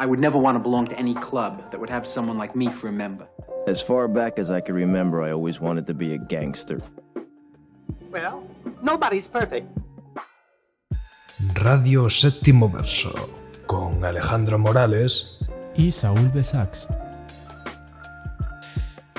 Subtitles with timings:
[0.00, 2.68] I would never want to belong to any club that would have someone like me
[2.68, 3.28] for a member.
[3.66, 6.80] As far back as I can remember, I always wanted to be a gangster.
[8.10, 8.42] Well,
[8.82, 9.66] nobody's perfect.
[11.62, 13.12] Radio Séptimo Verso,
[13.66, 15.36] con Alejandro Morales
[15.76, 16.88] y Saúl Besax.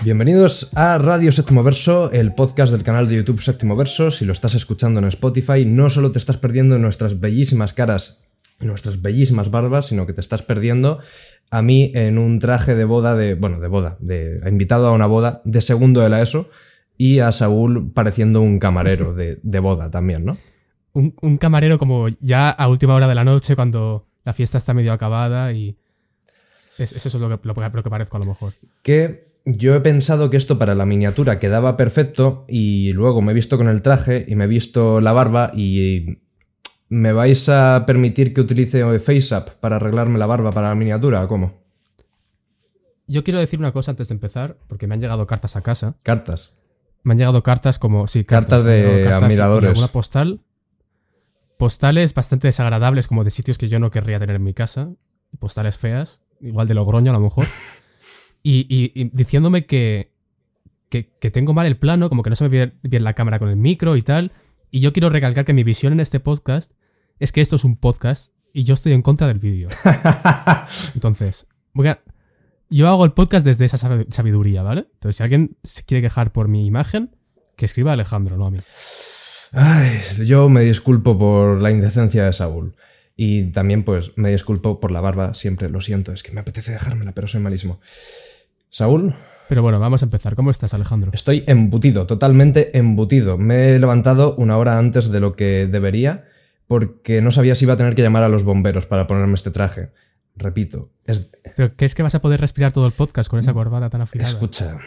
[0.04, 4.10] Bienvenidos a Radio Séptimo Verso, el podcast del canal de YouTube Séptimo Verso.
[4.10, 8.24] Si lo estás escuchando en Spotify, no solo te estás perdiendo nuestras bellísimas caras
[8.62, 11.00] nuestras bellísimas barbas, sino que te estás perdiendo
[11.50, 13.36] a mí en un traje de boda de.
[13.36, 16.50] Bueno, de boda, de invitado a una boda de segundo de la ESO
[16.98, 20.38] y a Saúl pareciendo un camarero de, boda también, ¿no?
[20.94, 24.94] Un, camarero como ya a última hora de la noche cuando la fiesta está medio
[24.94, 25.76] acabada y.
[26.78, 28.54] Es, eso es lo que, lo, lo que parezco a lo mejor.
[28.82, 33.36] Que yo he pensado que esto para la miniatura quedaba perfecto y luego me he
[33.36, 36.20] visto con el traje y me he visto la barba y
[36.92, 41.28] ¿me vais a permitir que utilice FaceApp para arreglarme la barba para la miniatura o
[41.30, 41.54] cómo?
[43.08, 45.96] Yo quiero decir una cosa antes de empezar, porque me han llegado cartas a casa.
[46.04, 46.62] ¿Cartas?
[47.04, 49.78] Me han llegado cartas como, sí, cartas, de admiradores.
[49.80, 50.42] Una postal.
[51.58, 54.90] Postales bastante desagradables, como de sitios que yo no querría tener en mi casa.
[55.40, 57.46] Postales feas, igual de Logroño a lo mejor.
[58.44, 60.12] y, diciéndome que,
[60.90, 63.48] que, tengo mal el plano, como que no se me ve bien la cámara con
[63.48, 64.34] el micro y tal.
[64.72, 66.74] Y yo quiero recalcar que mi visión en este podcast
[67.22, 69.70] es que esto es un podcast y yo estoy en contra del vídeo.
[70.96, 72.02] Entonces, voy a,
[72.68, 73.78] yo hago el podcast desde esa
[74.10, 74.88] sabiduría, ¿vale?
[74.94, 77.16] Entonces, si alguien se quiere quejar por mi imagen,
[77.56, 78.58] que escriba a Alejandro, no a mí.
[79.52, 82.76] Ay, yo me disculpo por la indecencia de Saúl.
[83.16, 86.72] Y también, pues, me disculpo por la barba, siempre lo siento, es que me apetece
[86.72, 87.82] dejármela, pero soy malísimo.
[88.72, 89.14] Saúl.
[89.48, 90.36] Pero bueno, vamos a empezar.
[90.36, 91.12] ¿Cómo estás, Alejandro?
[91.14, 93.38] Estoy embutido, totalmente embutido.
[93.38, 96.24] Me he levantado una hora antes de lo que debería
[96.72, 99.52] porque no sabía si iba a tener que llamar a los bomberos para ponerme este
[99.52, 99.90] traje.
[100.38, 101.30] Repito, es...
[101.58, 104.30] ¿Pero crees que vas a poder respirar todo el podcast con esa corbata tan afilada?
[104.30, 104.78] Escucha,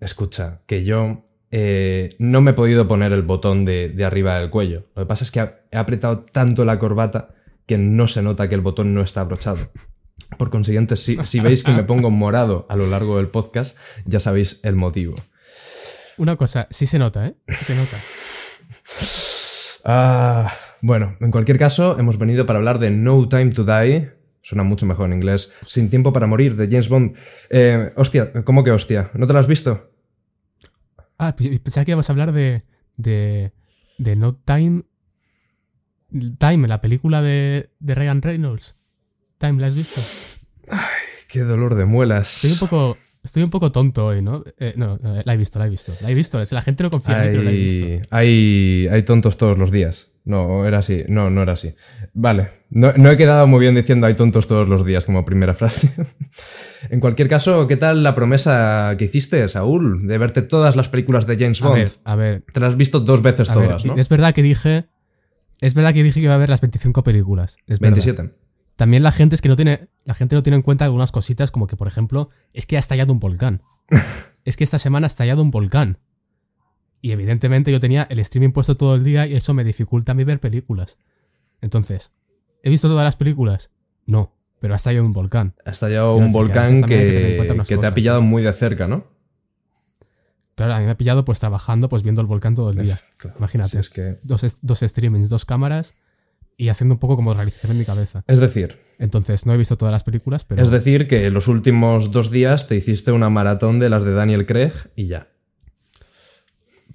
[0.00, 4.50] escucha, que yo eh, no me he podido poner el botón de, de, arriba del
[4.50, 4.88] cuello.
[4.94, 5.40] Lo que pasa es que
[5.70, 7.30] he apretado tanto la corbata
[7.64, 9.70] que no se nota que el botón no está abrochado.
[10.36, 14.60] Por consiguiente, si, veis que me pongo morado a lo largo del podcast, ya sabéis
[14.62, 15.14] el motivo.
[16.18, 17.34] Una cosa, sí se nota, ¿eh?
[17.62, 17.96] se nota.
[19.86, 20.52] Ah,
[20.82, 24.10] bueno, en cualquier caso, hemos venido para hablar de No Time to Die.
[24.42, 25.54] Suena mucho mejor en inglés.
[25.66, 27.16] Sin tiempo para morir, de James Bond.
[27.50, 29.10] Eh, hostia, ¿cómo que hostia?
[29.14, 29.90] ¿No te lo has visto?
[31.18, 32.62] Ah, pensaba que íbamos a hablar de,
[32.96, 33.52] de,
[33.98, 34.84] de No Time...
[36.38, 38.74] Time, la película de, de Ryan Reynolds.
[39.38, 40.00] Time, ¿la has visto?
[40.68, 40.80] Ay,
[41.28, 42.34] qué dolor de muelas.
[42.34, 44.42] Estoy un poco, estoy un poco tonto hoy, ¿no?
[44.58, 45.92] Eh, no, la he visto, la he visto.
[46.00, 46.42] La he visto.
[46.50, 48.08] La gente no confía en mí, pero la he visto.
[48.10, 50.09] Hay, hay tontos todos los días.
[50.24, 51.04] No, era así.
[51.08, 51.74] No, no era así.
[52.12, 52.50] Vale.
[52.70, 55.90] No, he quedado muy bien diciendo hay tontos todos los días como primera frase.
[56.90, 61.26] en cualquier caso, ¿qué tal la promesa que hiciste, Saúl, de verte todas las películas
[61.26, 61.72] de James Bond?
[61.72, 62.44] A ver, a ver.
[62.52, 63.96] Te las has visto dos veces todas, ¿no?
[63.96, 64.86] Es verdad que dije.
[65.60, 67.58] Es verdad que dije que iba a ver las 25 películas.
[67.66, 68.30] Es 27.
[68.76, 71.50] También la gente es que no tiene, la gente no tiene en cuenta algunas cositas
[71.50, 73.62] como que, por ejemplo, es que ha estallado un volcán.
[74.44, 75.98] es que esta semana ha estallado un volcán.
[77.00, 80.14] Y evidentemente yo tenía el streaming puesto todo el día y eso me dificulta a
[80.14, 80.98] mí ver películas.
[81.60, 82.12] Entonces,
[82.62, 83.70] ¿he visto todas las películas?
[84.06, 85.54] No, pero ha estallado un volcán.
[85.64, 89.04] Ha estallado un volcán que, te ha pillado muy de cerca, ¿no?
[90.54, 93.00] Claro, a mí me ha pillado pues trabajando, pues viendo el volcán todo el día.
[93.38, 93.80] Imagínate.
[93.80, 94.18] es que...
[94.22, 95.94] dos, dos streamings, dos cámaras
[96.60, 98.22] y haciendo un poco como realización en mi cabeza.
[98.26, 98.76] Es decir.
[98.98, 100.62] Entonces, no he visto todas las películas, pero.
[100.62, 104.44] Es decir, que los últimos dos días te hiciste una maratón de las de Daniel
[104.44, 105.28] Craig y ya.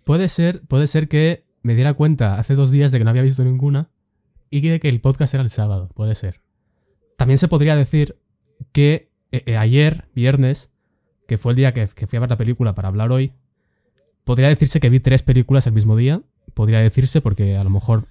[0.06, 3.24] Puede ser, puede ser que me diera cuenta hace dos días de que no había
[3.24, 3.90] visto ninguna
[4.50, 5.90] y que, que el podcast era el sábado.
[5.94, 6.42] Puede ser.
[7.18, 8.18] También se podría decir
[8.72, 10.70] que eh, eh, ayer, viernes,
[11.28, 13.34] que fue el día que, fui a ver la película para hablar hoy,
[14.24, 16.22] podría decirse que vi tres películas el mismo día.
[16.54, 18.08] Podría decirse porque a lo mejor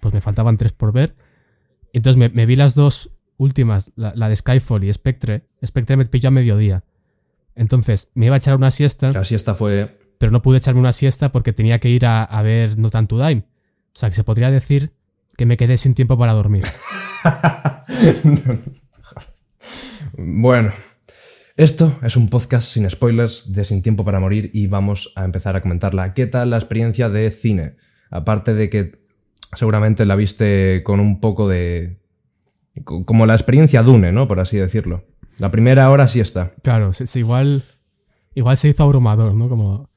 [0.00, 1.14] pues me faltaban tres por ver.
[1.92, 5.46] Entonces me, vi las dos últimas, la, de Skyfall y Spectre.
[5.64, 6.84] Spectre me pilló a mediodía.
[7.54, 9.12] Entonces me iba a echar una siesta.
[9.12, 9.98] La siesta fue.
[10.22, 13.18] Pero no pude echarme una siesta porque tenía que ir a, ver No Time to
[13.18, 13.42] Dime.
[13.92, 14.92] O sea que se podría decir
[15.36, 16.62] que me quedé sin tiempo para dormir.
[20.16, 20.70] bueno,
[21.56, 25.56] esto es un podcast sin spoilers de Sin Tiempo para Morir y vamos a empezar
[25.56, 26.14] a comentarla.
[26.14, 27.74] ¿Qué tal la experiencia de cine?
[28.08, 29.02] Aparte de que
[29.56, 31.98] seguramente la viste con un poco de...
[32.84, 34.28] como la experiencia Dune, ¿no?
[34.28, 35.02] Por así decirlo.
[35.38, 36.52] La primera hora sí está.
[36.62, 37.64] Claro, igual,
[38.36, 39.48] igual se hizo abrumador, ¿no?
[39.48, 39.90] Como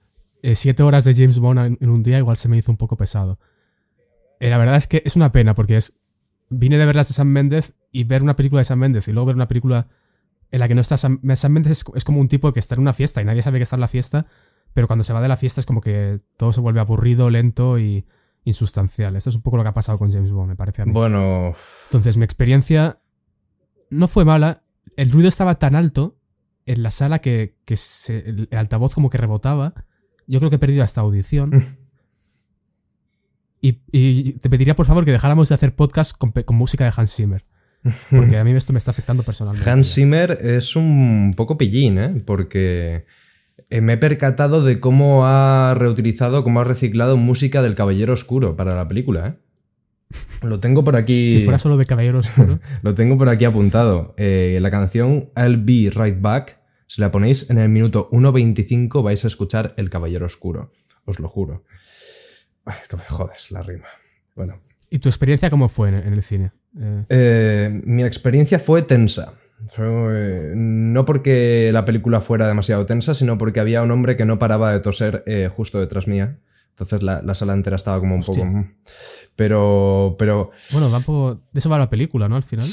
[0.45, 2.97] eh, siete horas de James Bond en, un día igual se me hizo un poco
[2.97, 3.39] pesado.
[4.39, 5.97] Eh, la verdad es que es una pena porque es
[6.49, 9.11] vine de ver las de Sam Méndez y ver una película de Sam Méndez y
[9.11, 9.87] luego ver una película
[10.51, 12.75] en la que no está Sam, Sam Méndez es, es como un tipo que está
[12.75, 14.27] en una fiesta y nadie sabe que está en la fiesta,
[14.73, 17.79] pero cuando se va de la fiesta es como que todo se vuelve aburrido, lento
[17.79, 18.05] y
[18.43, 19.15] insustancial.
[19.15, 20.91] Esto es un poco lo que ha pasado con James Bond, me parece a mí.
[20.91, 21.55] Bueno,
[21.87, 22.99] Entonces, mi experiencia
[23.89, 24.61] no fue mala.
[24.97, 26.17] El ruido estaba tan alto
[26.67, 29.73] en la sala que, que se- el altavoz como que rebotaba.
[30.27, 31.77] Yo creo que he perdido hasta audición.
[33.61, 37.15] y, y te pediría, por favor, que dejáramos de hacer podcast con música de Hans
[37.15, 37.43] Zimmer.
[38.09, 39.69] Porque a mí esto me está afectando personalmente.
[39.69, 42.23] Hans Zimmer es un poco pillín, ¿eh?
[42.25, 43.05] Porque
[43.69, 48.55] eh, me he percatado de cómo ha reutilizado, cómo ha reciclado música del Caballero Oscuro
[48.55, 49.33] para la película, ¿eh?
[50.41, 51.31] Lo tengo por aquí.
[51.31, 52.59] Si fuera solo de Caballero Oscuro.
[52.83, 54.13] Lo tengo por aquí apuntado.
[54.17, 59.23] Eh, la canción I'll Be Right Back, si la ponéis en el minuto 1.25 vais
[59.23, 60.71] a escuchar El Caballero Oscuro.
[61.05, 61.63] Os lo juro.
[62.65, 63.87] Ay, que me jodes la rima.
[64.35, 64.59] Bueno.
[64.89, 66.51] ¿Y tu experiencia cómo fue en, el cine?
[66.79, 69.33] Eh, Eh, mi experiencia fue tensa.
[69.69, 74.37] Fue, no porque la película fuera demasiado tensa, sino porque había un hombre que no
[74.37, 76.37] paraba de toser eh, justo detrás mía.
[76.75, 78.43] Entonces la, la sala entera estaba como un Hostia.
[78.43, 78.45] poco...
[78.57, 78.73] mm.
[79.37, 82.35] Pero, pero bueno, va un poco- de eso va la película, ¿no?
[82.35, 82.65] Al final.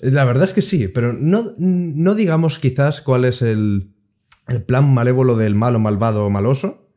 [0.00, 3.90] La verdad es que sí, pero no, no digamos quizás cuál es el,
[4.48, 6.88] el plan malévolo del malo, malvado o maloso.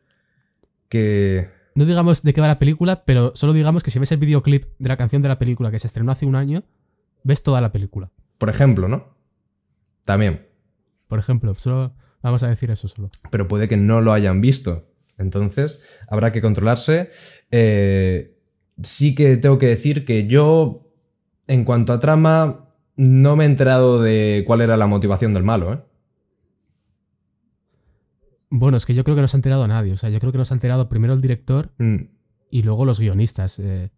[0.89, 1.49] Que.
[1.75, 4.65] No digamos de qué va la película, pero solo digamos que si ves el videoclip
[4.79, 6.63] de la canción de la película que se estrenó hace un año,
[7.23, 8.09] ves toda la película.
[8.37, 9.15] Por ejemplo, ¿no?
[10.05, 10.47] También.
[11.07, 13.09] Por ejemplo, solo vamos a decir eso solo.
[13.29, 14.85] Pero puede que no lo hayan visto.
[15.17, 17.09] Entonces, habrá que controlarse.
[17.51, 18.37] Eh,
[18.83, 20.91] sí que tengo que decir que yo,
[21.47, 25.73] en cuanto a trama, no me he enterado de cuál era la motivación del malo,
[25.73, 25.79] ¿eh?
[28.49, 29.93] Bueno, es que yo creo que no se ha enterado a nadie.
[29.93, 31.95] O sea, yo creo que nos ha enterado primero el director Mm,
[32.49, 33.59] y luego los guionistas.
[33.59, 33.89] Eh,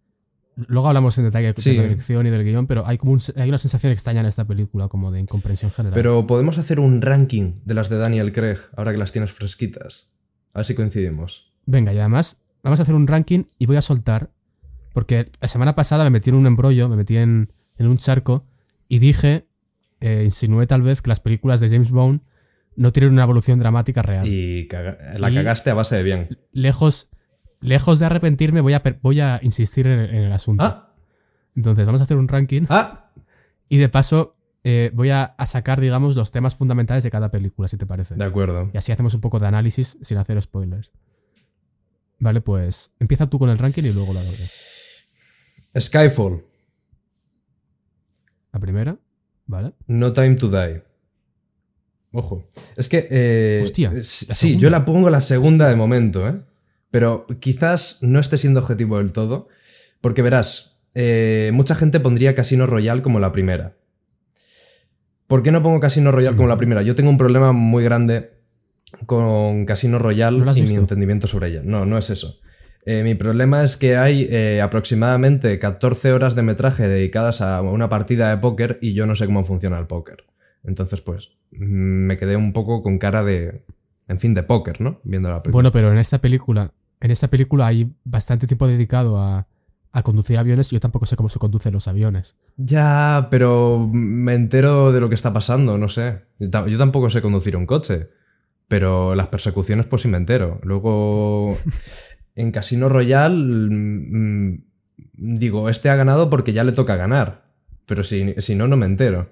[0.56, 1.70] luego hablamos en detalle Sí.
[1.70, 4.26] de la dirección y del guion, pero hay como un- hay una sensación extraña en
[4.26, 5.94] esta película, como de incomprensión general.
[5.94, 10.10] Pero podemos hacer un ranking de las de Daniel Craig, ahora que las tienes fresquitas.
[10.52, 11.52] A ver si coincidimos.
[11.66, 14.30] Venga, y además vamos a hacer un ranking y voy a soltar,
[14.92, 18.44] porque la semana pasada me metí en un embrollo, me metí en, en un charco
[18.88, 19.46] y dije,
[20.00, 22.20] eh, insinué tal vez que las películas de James Bond
[22.76, 24.26] no tienen una evolución dramática real.
[24.26, 26.38] Y caga- la Y- cagaste a base de bien.
[26.52, 27.10] Lejos,
[27.60, 30.64] lejos de arrepentirme, voy a, per- voy a insistir en, en el asunto.
[30.64, 30.94] Ah,
[31.54, 33.10] Entonces, vamos a hacer un ranking ah,
[33.68, 37.68] y de paso eh, voy a, a sacar, digamos, los temas fundamentales de cada película,
[37.68, 38.14] si te parece.
[38.14, 38.70] de acuerdo.
[38.72, 40.92] Y así hacemos un poco de análisis sin hacer spoilers.
[42.18, 44.48] Vale, pues empieza tú con el ranking y luego la orden.
[45.78, 46.44] Skyfall,
[48.52, 48.96] La primera,
[49.46, 49.72] ¿vale?
[49.86, 50.82] No Time to Die.
[52.12, 52.48] Ojo.
[52.76, 53.06] Es que.
[53.10, 56.40] eh, Hostia, sí, yo la pongo la segunda de momento, ¿eh?
[56.90, 59.46] Pero quizás no esté siendo objetivo del todo.
[60.00, 63.76] Porque verás, eh, mucha gente pondría Casino Royale como la primera.
[65.30, 66.82] ¿Por qué no pongo Casino Royale como la primera?
[66.82, 68.32] Yo tengo un problema muy grande
[69.06, 71.60] con Casino Royale ¿No la has y mi entendimiento sobre ella.
[71.64, 72.40] No, no es eso.
[72.84, 77.88] Eh, mi problema es que hay eh, aproximadamente 14 horas de metraje dedicadas a una
[77.88, 80.24] partida de póker y yo no sé cómo funciona el póker.
[80.64, 83.62] Entonces, pues, mm, me quedé un poco con cara de,
[84.08, 84.98] en fin, de póker, ¿no?
[85.04, 85.52] Viendo la película.
[85.52, 89.46] Bueno, pero en esta película, en esta película hay bastante tiempo dedicado a,
[89.92, 92.36] a conducir aviones y yo tampoco sé cómo se conducen los aviones.
[92.56, 96.20] Ya, pero me entero de lo que está pasando, no sé.
[96.38, 98.08] Yo ta- yo tampoco sé conducir un coche,
[98.68, 100.60] pero las persecuciones pues sí me entero.
[100.62, 101.56] Luego,
[102.36, 103.34] en Casino Royale,
[103.70, 104.62] mm,
[105.14, 107.46] digo, este ha ganado porque ya le toca ganar,
[107.86, 109.30] pero si, si no, no me entero.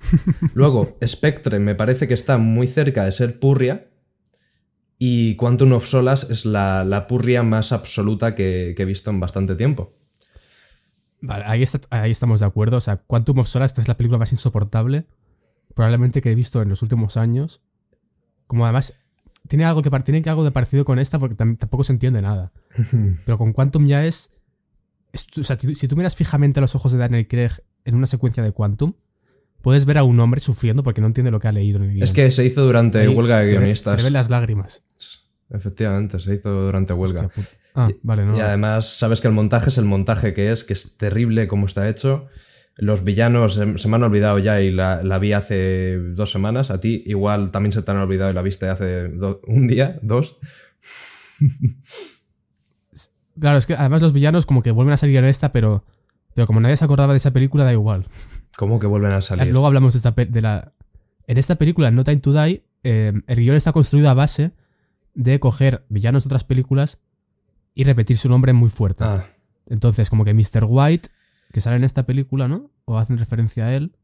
[0.54, 3.86] Luego, Spectre me parece que está muy cerca de ser purria
[5.02, 9.18] y Quantum of Solace es la, la purria más absoluta que- que he visto en
[9.18, 9.94] bastante tiempo.
[11.22, 12.76] Vale, ahí, está- ahí estamos de acuerdo.
[12.76, 15.06] O sea, Quantum of Solace esta es la película más insoportable
[15.74, 17.62] probablemente que he visto en los últimos años.
[18.46, 18.94] Como además
[19.48, 22.52] tiene algo que tiene algo de parecido con esta porque tam- tampoco se entiende nada.
[23.24, 24.30] Pero con Quantum ya es,
[25.12, 27.52] es- o sea, si, si tú miras fijamente a los ojos de Daniel Craig
[27.86, 28.92] en una secuencia de Quantum,
[29.62, 31.90] puedes ver a un hombre sufriendo porque no entiende lo que ha leído en el
[31.92, 32.02] guion.
[32.02, 33.98] Es que se hizo durante Ahí huelga de se ve- guionistas.
[33.98, 34.82] se ven las lágrimas.
[35.50, 37.26] Efectivamente, se hizo durante huelga.
[37.26, 37.44] Hostia.
[37.74, 38.36] Ah, vale, no.
[38.36, 41.66] Y además, sabes que el montaje es el montaje que es, que es terrible como
[41.66, 42.26] está hecho.
[42.76, 46.70] Los villanos se, se me han olvidado ya y la, la vi hace dos semanas.
[46.70, 49.98] A ti igual también se te han olvidado y la viste hace do- un día,
[50.02, 50.38] dos.
[53.38, 55.84] Claro, es que además los villanos como que vuelven a salir en esta, pero,
[56.34, 58.06] pero como nadie se acordaba de esa película, da igual.
[58.56, 59.48] ¿Cómo que vuelven a salir?
[59.52, 60.72] Luego hablamos de, esta de la...
[61.26, 64.50] En esta película, No Time to Die, eh, el guion está construido a base
[65.14, 66.98] de coger villanos de otras películas
[67.74, 69.04] y repetir su nombre muy fuerte.
[69.04, 69.26] Ah,
[69.66, 70.64] Entonces, como que Mr.
[70.68, 71.08] White
[71.52, 72.70] que sale en esta película, ¿no?
[72.84, 73.96] O hacen referencia a él,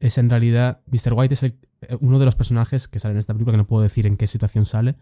[0.00, 0.80] es en realidad.
[0.86, 1.12] Mr.
[1.14, 3.66] White es el- eh, uno de los personajes que sale en esta película, que no
[3.66, 4.96] puedo decir en qué situación sale,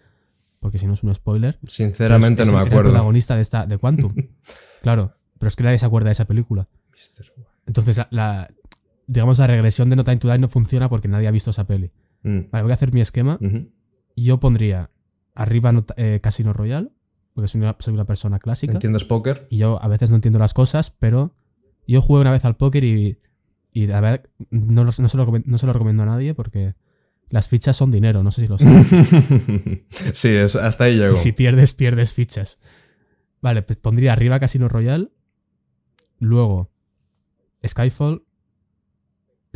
[0.60, 1.58] porque si no es un spoiler.
[1.68, 2.88] Sinceramente es- no me el- acuerdo.
[2.88, 4.12] El protagonista de, esta, de Quantum.
[4.82, 6.68] claro, pero es que nadie se acuerda de esa película.
[7.66, 8.50] Entonces, la, la-
[9.06, 11.66] digamos, la regresión de No Time to Die no funciona porque nadie ha visto esa
[11.66, 11.90] peli.
[12.22, 13.38] Mm, Vale, voy a hacer mi esquema.
[14.16, 14.90] Yo pondría
[15.36, 16.88] arriba eh, Casino Royale,
[17.34, 18.72] porque soy una, soy una persona clásica.
[18.72, 19.46] ¿Entiendes póker?
[19.50, 21.34] Y yo a veces no entiendo las cosas, pero
[21.86, 23.18] yo jugué una vez al póker y,
[23.72, 26.74] y a ver, no, no, se lo, no se lo recomiendo a nadie porque
[27.28, 28.86] las fichas son dinero, no sé si lo sabes.
[30.12, 31.14] sí, es- hasta ahí llego.
[31.14, 32.58] y si pierdes, pierdes fichas.
[33.42, 35.10] Vale, pues pondría arriba Casino Royale,
[36.18, 36.70] luego
[37.66, 38.24] Skyfall,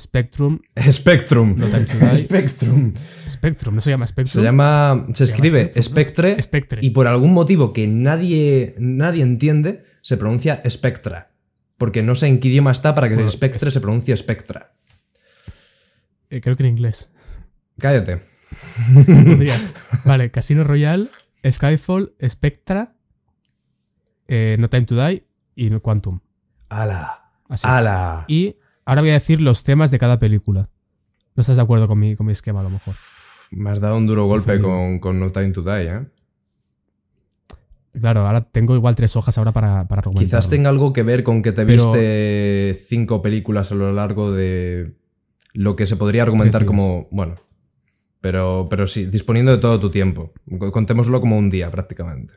[0.01, 1.57] Spectrum, Spectrum.
[1.57, 2.25] No Time to Die.
[2.25, 2.95] Spectrum.
[3.29, 4.41] Spectrum, no se llama Spectrum.
[4.41, 5.07] Se llama.
[5.15, 5.83] Se Se llama escribe.
[5.83, 6.43] Spectre.
[6.43, 6.81] Spectre.
[6.83, 11.31] Y por algún motivo que nadie, nadie entiende, se pronuncia Spectra.
[11.77, 14.73] Porque no sé en qué idioma está para que Bueno, Spectre se pronuncie Spectra.
[16.29, 17.11] Eh, creo que en inglés.
[17.79, 18.21] Cállate.
[20.05, 21.09] Vale, Casino Royale,
[21.49, 22.95] Skyfall, Spectra,
[24.29, 26.21] eh, No Time to Die y Quantum.
[26.69, 27.33] ¡Hala!
[27.49, 27.67] Así.
[27.67, 28.25] ¡Hala!
[28.29, 28.57] Y
[28.91, 30.69] ahora voy a decir los temas de cada película.
[31.37, 32.95] No estás de acuerdo con mi, con mi esquema, a lo mejor.
[33.53, 36.07] Me has dado un duro golpe con, con No Time to Die, ¿eh?
[37.93, 40.03] Claro, ahora tengo igual tres hojas ahora para, para.
[40.03, 44.33] Quizás tenga algo que ver con que te Pero- viste cinco películas a lo largo
[44.33, 44.95] de
[45.53, 47.09] lo que se podría argumentar como.
[47.11, 47.35] Bueno.
[48.21, 50.33] Pero, pero sí, disponiendo de todo tu tiempo.
[50.73, 52.35] Contémoslo como un día, prácticamente.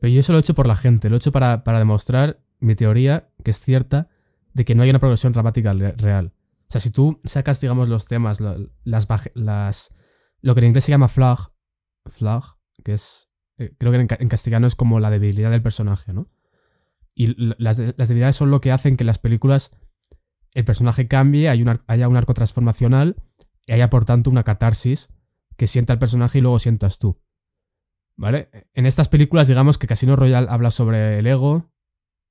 [0.00, 2.40] Pero yo eso lo he hecho por la gente, lo he hecho para, para demostrar
[2.60, 4.08] mi teoría, que es cierta,
[4.58, 6.34] de que no hay una progresión dramática real.
[6.68, 9.94] O sea, si tú sacas, digamos, los temas, las, las
[10.42, 11.38] lo que en inglés se llama flag,
[12.06, 12.42] flag,
[12.84, 16.12] que es, eh, creo que en, ca- en castellano es como la debilidad del personaje,
[16.12, 16.28] ¿no?
[17.14, 19.70] Y las, debilidades son lo que hacen que en las películas
[20.54, 23.16] el personaje cambie, haya un arco transformacional
[23.66, 25.08] y haya, por tanto, una catarsis
[25.56, 27.20] que sienta el personaje y luego sientas tú.
[28.16, 28.50] ¿Vale?
[28.74, 31.70] En estas películas, digamos que Casino Royale habla sobre el ego.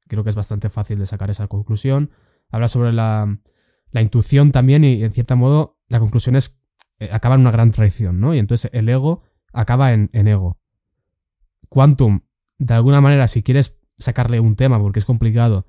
[0.08, 2.12] Creo que es bastante fácil de sacar esa conclusión.
[2.50, 3.40] Habla sobre la,
[3.92, 6.60] la intuición también, y en cierto modo, la conclusión es.
[7.00, 8.34] eh, acaba en una gran traición, ¿no?
[8.34, 9.24] Y entonces el ego
[9.54, 10.60] acaba en, en ego.
[11.70, 12.22] Quantum,
[12.58, 15.66] de alguna manera, si quieres sacarle un tema, porque es complicado,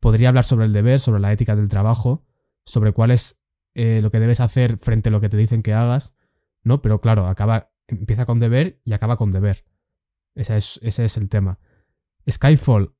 [0.00, 2.24] podría hablar sobre el deber, sobre la ética del trabajo,
[2.64, 3.42] sobre cuál es
[3.74, 6.14] eh, lo que debes hacer frente a lo que te dicen que hagas,
[6.62, 6.80] ¿no?
[6.82, 9.64] Pero claro, acaba, empieza con deber y acaba con deber.
[10.34, 11.58] Ese es, ese es el tema.
[12.30, 12.94] Skyfall,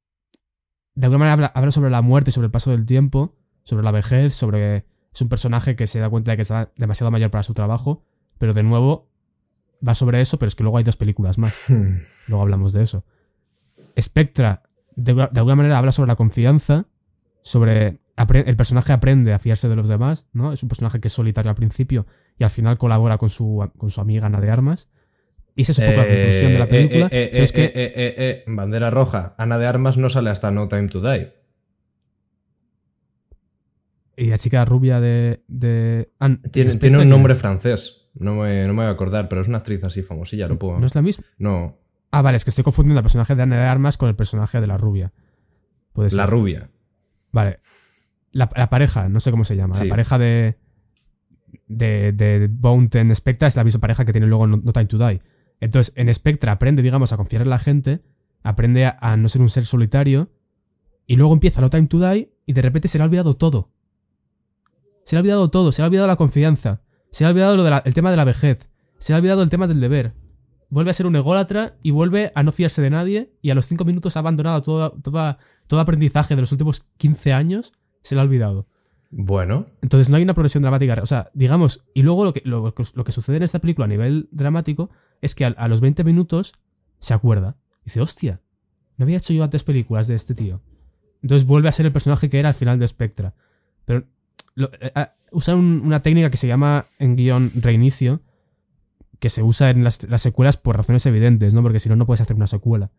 [0.95, 3.91] de alguna manera habla, habla sobre la muerte, sobre el paso del tiempo, sobre la
[3.91, 4.87] vejez, sobre...
[5.15, 8.03] Es un personaje que se da cuenta de que está demasiado mayor para su trabajo,
[8.39, 9.11] pero de nuevo
[9.87, 11.55] va sobre eso, pero es que luego hay dos películas más.
[11.69, 13.05] Luego hablamos de eso.
[14.01, 14.63] Spectra,
[14.97, 16.87] de, de alguna manera, habla sobre la confianza,
[17.43, 17.99] sobre.
[18.17, 20.53] El personaje aprende a fiarse de los demás, ¿no?
[20.53, 22.07] Es un personaje que es solitario al principio
[22.39, 24.89] y al final colabora con su, con su amiga Ana de Armas.
[25.55, 27.07] Y esa es un poco la conclusión de la Eh, película.
[27.07, 27.65] eh, eh, es eh, que.
[27.65, 29.35] eh, eh, eh, eh, bandera roja.
[29.39, 31.33] Ana de Armas no sale hasta No Time to Die.
[34.17, 35.43] Y la chica rubia de.
[36.51, 38.11] Tiene, tiene un ¿quién nombre francés.
[38.15, 40.79] No me, no me voy a acordar, pero es una actriz así famosilla, lo puedo.
[40.79, 41.25] ¿No es la misma?
[41.39, 41.79] No,
[42.11, 44.61] Ah, vale, es que estoy confundiendo el personaje de Ana de Armas con el personaje
[44.61, 45.13] de la rubia.
[45.95, 46.19] Puede ser.
[46.19, 46.69] la rubia.
[47.33, 47.61] Vale.
[48.33, 49.75] La, la pareja, no sé cómo se llama.
[49.75, 49.85] Sí.
[49.85, 50.57] La pareja de.
[51.69, 54.99] De, de Bounty Spectra es la misma pareja que tiene luego No, No Time to
[54.99, 55.23] Die.
[55.63, 58.03] Entonces, en Spectra aprende, digamos, a confiar en la gente,
[58.43, 60.33] aprende a, no ser un ser solitario,
[61.07, 63.71] y luego empieza No Time to Die y de repente se le ha olvidado todo.
[65.05, 67.81] Se le ha olvidado todo, se le ha olvidado la confianza, se le ha olvidado
[67.85, 70.15] el tema de la vejez, se le ha olvidado el tema del deber.
[70.69, 73.67] Vuelve a ser un ególatra y vuelve a no fiarse de nadie y a los
[73.67, 75.39] cinco minutos ha abandonado todo, toda-
[75.69, 78.67] todo aprendizaje de los últimos 15 años, se le ha olvidado.
[79.15, 80.99] Bueno, Entonces no hay una progresión dramática.
[81.03, 84.29] O sea, digamos, y luego lo que, lo, que- sucede en esta película a nivel
[84.33, 84.89] dramático
[85.21, 86.55] es que a, los 20 minutos
[86.99, 87.57] se acuerda.
[87.85, 88.41] Dice, hostia,
[88.97, 90.63] no había hecho yo antes películas de este tío.
[91.21, 93.35] Entonces vuelve a ser el personaje que era al final de Spectra.
[93.85, 94.05] Pero
[94.57, 98.21] eh, ah, usa un- una técnica que se llama en guion reinicio,
[99.19, 101.63] que se usa en las, las secuelas por razones evidentes, ¿no?
[101.63, 102.91] Porque si no, no puedes hacer una secuela.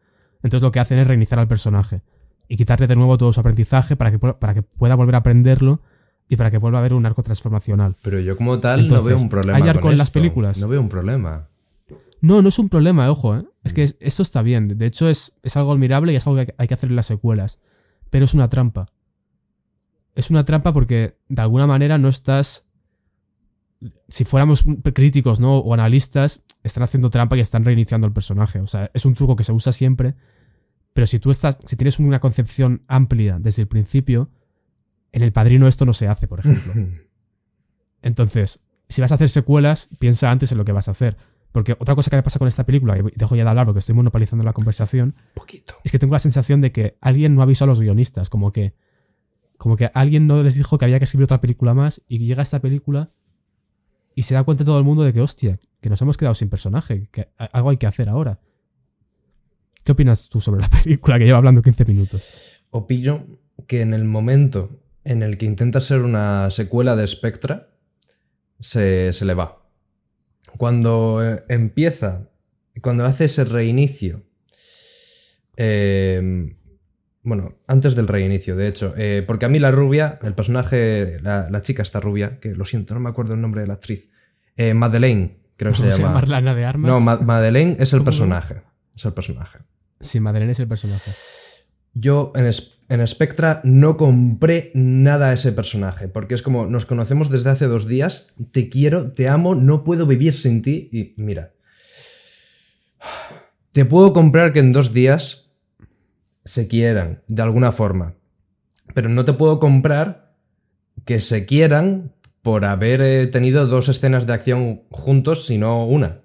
[0.44, 2.02] Entonces lo que hacen es reiniciar al personaje
[2.48, 5.82] y quitarle de nuevo todo su aprendizaje para que, para que pueda volver a aprenderlo
[6.30, 7.96] y para que vuelva a haber un arco transformacional.
[8.02, 9.58] pero yo como tal no veo un problema.
[9.58, 10.20] ¿hay arco con en las esto.
[10.20, 10.58] películas?
[10.60, 11.48] No veo un problema.
[12.22, 13.44] No, no es un problema, ojo, ¿eh?
[13.66, 14.70] Es que es- esto está bien.
[14.78, 16.90] De hecho, es, es algo admirable y es algo que hay que- hay que hacer
[16.90, 17.60] en las secuelas.
[18.10, 18.88] Pero es una trampa.
[20.16, 22.66] Es una trampa porque de alguna manera no estás.
[24.08, 24.64] Si fuéramos
[24.94, 25.58] críticos, ¿no?
[25.58, 28.60] O analistas, están haciendo trampa y están reiniciando el personaje.
[28.62, 30.16] O sea, es un truco que se usa siempre.
[30.94, 34.30] Pero si tú estás, si tienes una concepción amplia desde el principio,
[35.14, 36.74] en el padrino esto no se hace, por ejemplo.
[38.02, 41.16] Entonces, si vas a hacer secuelas, piensa antes en lo que vas a hacer.
[41.54, 43.80] Porque otra cosa que me pasa con esta película, y dejo ya de hablar porque
[43.80, 45.76] estoy monopolizando la conversación, Poquito.
[45.84, 48.74] es que tengo la sensación de que alguien no avisó a los guionistas, como que
[49.58, 52.44] como que alguien no les dijo que había que escribir otra película más y llega
[52.44, 53.08] esta película
[54.14, 56.50] y se da cuenta todo el mundo de que hostia, que nos hemos quedado sin
[56.50, 58.40] personaje, que algo hay que hacer ahora.
[59.84, 62.24] ¿Qué opinas tú sobre la película que lleva hablando 15 minutos?
[62.72, 63.26] Opino
[63.68, 67.70] que en el momento en el que intenta ser una secuela de Spectra,
[68.60, 69.62] se, se le va.
[70.58, 72.30] Cuando eh, empieza,
[72.82, 74.24] cuando hace ese reinicio,
[75.58, 76.56] eh,
[77.24, 81.50] bueno, antes del reinicio, de hecho, eh, porque a mí la rubia, el personaje, la,
[81.50, 84.10] la chica esta rubia, que lo siento, no me acuerdo el nombre de la actriz,
[84.58, 86.14] eh, Madeleine, creo que se ¿Cómo se llama.
[86.16, 86.92] Marlana de Armas?
[86.92, 88.62] No, Ma- Madeleine es el personaje.
[88.96, 89.60] Es el personaje.
[90.00, 91.12] Sí, Madeleine es el personaje.
[91.94, 92.50] Yo en,
[92.90, 97.66] en Spectra no compré nada a ese personaje, porque es como nos conocemos desde hace
[97.68, 101.52] dos días, te quiero, te amo, no puedo vivir sin ti y mira,
[103.72, 105.52] te puedo comprar que en dos días
[106.46, 108.14] se quieran, de alguna forma,
[108.94, 110.34] pero no te puedo comprar
[111.06, 116.20] que se quieran por haber eh, tenido dos escenas de acción juntos, sino una.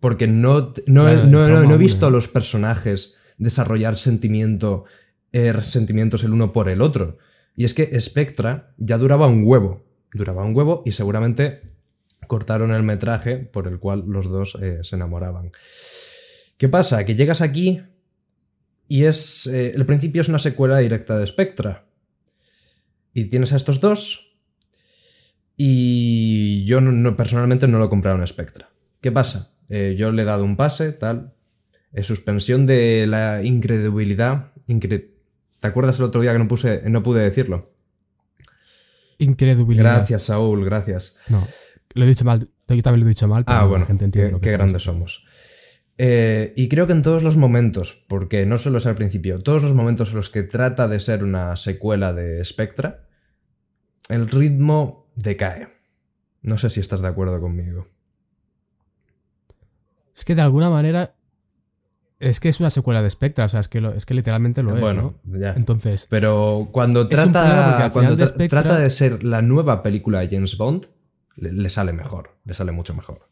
[0.00, 3.94] Porque no, no, no- no- he visto a los personajes desarrollar
[5.32, 7.18] eh, sentimientos el uno por el otro.
[7.56, 9.84] Y es que Spectra ya duraba un huevo.
[10.12, 11.62] Duraba un huevo y seguramente
[12.26, 15.50] cortaron el metraje por el cual los dos eh, se enamoraban.
[16.56, 17.04] ¿Qué pasa?
[17.04, 17.82] Que llegas aquí
[18.88, 19.46] y es.
[19.46, 21.84] eh, el principio es una secuela directa de Spectra.
[23.12, 24.36] Y tienes a estos dos.
[25.56, 28.70] Y yo no- personalmente no lo he comprado en Spectra.
[29.00, 29.52] ¿Qué pasa?
[29.68, 31.33] Eh, yo le he dado un pase, tal.
[32.02, 34.52] Suspensión de la incredibilidad.
[34.66, 35.10] incre-
[35.60, 37.70] ¿Te acuerdas el otro día que no, puse, no pude decirlo?
[39.18, 39.96] Incredibilidad.
[39.96, 41.16] Gracias, Saúl, gracias.
[41.28, 41.46] No,
[41.94, 42.48] lo he dicho mal.
[42.68, 44.44] Yo también lo he dicho mal, pero Ah, la bueno, gente entiende qué, lo que
[44.44, 45.08] qué estamos grandes diciendo.
[45.08, 45.26] somos.
[45.96, 49.62] Eh, y creo que en todos los momentos, porque no solo es al principio, todos
[49.62, 53.06] los momentos en los que trata de ser una secuela de Spectra,
[54.08, 55.68] el ritmo decae.
[56.42, 57.86] No sé si estás de acuerdo conmigo.
[60.16, 61.14] Es que de alguna manera.
[62.28, 64.62] Es que es una secuela de Spectra, o sea, es que, lo- es que literalmente
[64.62, 64.80] lo es.
[64.80, 65.38] bueno, ¿no?
[65.38, 65.52] ya.
[65.52, 70.56] Entonces, Pero cuando trata, cuando de Spectra- trata de ser la nueva película de James
[70.56, 70.86] Bond,
[71.36, 73.28] le, le sale mejor, le sale mucho mejor.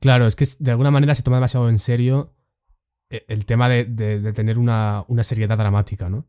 [0.00, 2.34] claro, es que de alguna manera se toma demasiado en serio
[3.10, 6.26] e- el tema de, de- de tener una, una seriedad dramática, ¿no?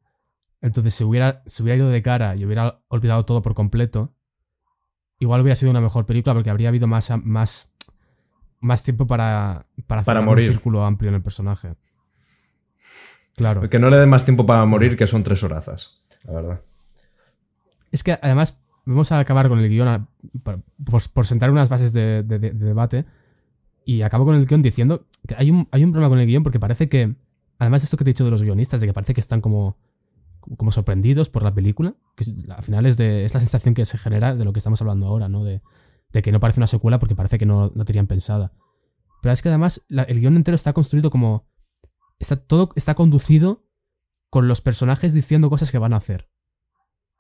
[0.62, 4.14] Entonces, si hubiera, si hubiera ido de cara y hubiera olvidado todo por completo,
[5.20, 7.74] igual hubiera sido una mejor película porque habría habido más, más,
[8.60, 10.50] más tiempo para, para, Para morir.
[10.50, 11.74] un círculo amplio en el personaje.
[13.36, 13.70] Claro.
[13.70, 16.62] Que no le dé más tiempo para morir, que son tres horazas, la verdad.
[17.92, 20.08] Es que además vamos a acabar con el guion a-
[20.44, 20.62] por,
[21.14, 23.06] por- sentar unas bases de, de- de- de debate.
[23.86, 26.44] Y acabo con el guion diciendo que hay un, hay un problema con el guion
[26.44, 27.16] porque parece que,
[27.60, 29.40] además de esto que te he dicho de los guionistas, de que parece que están
[29.40, 29.78] como,
[30.58, 33.98] como sorprendidos por la película, que al final es, de, es la sensación que se
[33.98, 35.44] genera de lo que estamos hablando ahora, ¿no?
[35.46, 35.62] De,
[36.12, 38.54] de que no parece una secuela porque parece que no la tenían pensada.
[39.22, 41.48] Pero es que además el guion entero está construido como...
[42.20, 43.64] Está, todo está conducido
[44.30, 46.30] con los personajes diciendo cosas que van a hacer.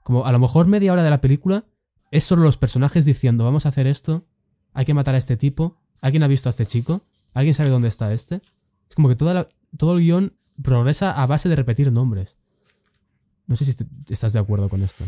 [0.04, 1.66] Como a lo mejor media hora de la película
[2.12, 4.26] es solo los personajes diciendo, vamos a hacer esto,
[4.74, 7.02] hay que matar a este tipo, alguien ha visto a este chico,
[7.34, 8.42] alguien sabe dónde está este.
[8.90, 12.38] Es como que todo el guion progresa a base de repetir nombres.
[13.48, 15.04] No sé si est- estás de acuerdo con esto.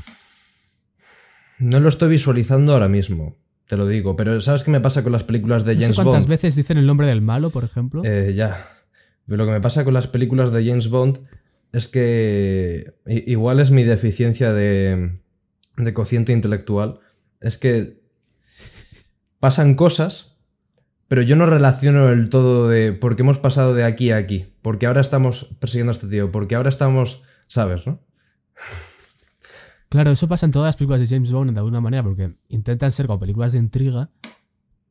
[1.60, 3.36] No lo estoy visualizando ahora mismo,
[3.70, 5.96] te lo digo, pero ¿sabes qué me pasa con las películas de No sé James
[5.98, 6.30] cuántas Bond?
[6.32, 8.02] veces dicen el nombre del malo, por ejemplo.
[8.04, 8.68] Eh, ya.
[9.28, 11.20] Pero lo que me pasa con las películas de James Bond
[11.72, 15.20] es que igual es mi deficiencia de,
[15.78, 17.00] de cociente intelectual.
[17.42, 18.02] Es que
[19.40, 20.36] pasan cosas,
[21.08, 24.88] pero yo no relaciono el todo de porque hemos pasado de aquí a aquí, porque
[24.88, 28.00] ahora estamos persiguiendo a este tío, porque ahora estamos, ¿sabes, no?
[29.90, 32.92] Claro, eso pasa en todas las películas de James Bond de alguna manera, porque intentan
[32.92, 34.12] ser como películas de intriga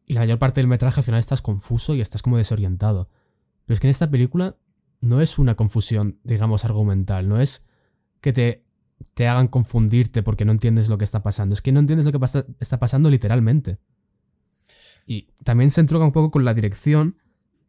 [0.04, 3.08] y la mayor parte del metraje al final estás confuso y estás como desorientado.
[3.64, 4.56] Pero es que en esta película
[5.00, 7.64] no es una confusión, digamos, argumental, no es
[8.20, 8.64] que te,
[9.14, 12.18] te hagan confundirte porque no entiendes lo que está pasando, es que no entiendes lo
[12.18, 12.24] que
[12.58, 13.78] está pasando literalmente.
[15.06, 17.18] Y también se entronca un poco con la dirección,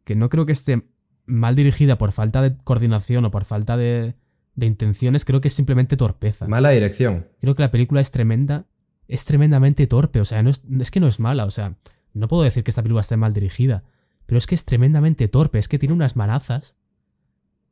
[0.04, 0.88] que no creo que esté
[1.26, 4.16] mal dirigida por falta de coordinación o por falta de,
[4.54, 6.46] de intenciones, creo que es simplemente torpeza.
[6.48, 7.28] Mala dirección.
[7.40, 8.66] Creo que la película es tremenda,
[9.08, 11.76] es tremendamente torpe, o sea, no es, es que no es mala, o sea,
[12.12, 13.84] no puedo decir que esta película esté mal dirigida,
[14.26, 16.76] pero es que es tremendamente torpe, es que tiene unas manazas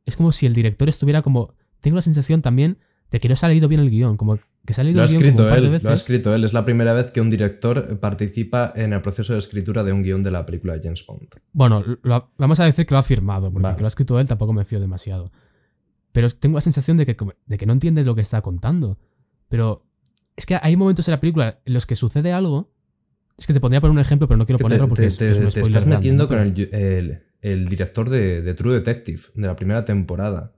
[0.09, 1.55] es como si el director estuviera como.
[1.81, 2.79] Tengo la sensación también
[3.11, 5.03] de que no se ha leído bien el guion, como que se ha leído Lo
[5.03, 5.85] ha el guion como escrito un par de él, veces.
[5.85, 6.45] lo ha escrito él.
[6.45, 10.03] Es la primera vez que un director participa en el proceso de escritura de un
[10.03, 11.29] guion de la película de James Bond.
[11.53, 13.77] Bueno, lo vamos a decir que lo ha firmado, porque Vale.
[13.77, 15.31] que lo ha escrito él tampoco me fío demasiado.
[16.19, 18.99] Pero tengo la sensación de que, de que no entiendes lo que está contando.
[19.49, 19.87] Pero
[20.35, 22.73] es que hay momentos en la película en los que sucede algo.
[23.37, 25.17] Es que te podría poner un ejemplo, pero no quiero ponerlo te, porque te- es,
[25.19, 26.29] te- es un te spoiler estás grande, metiendo ¿no?
[26.29, 30.55] con el, el- el director de, de True Detective, de la primera temporada.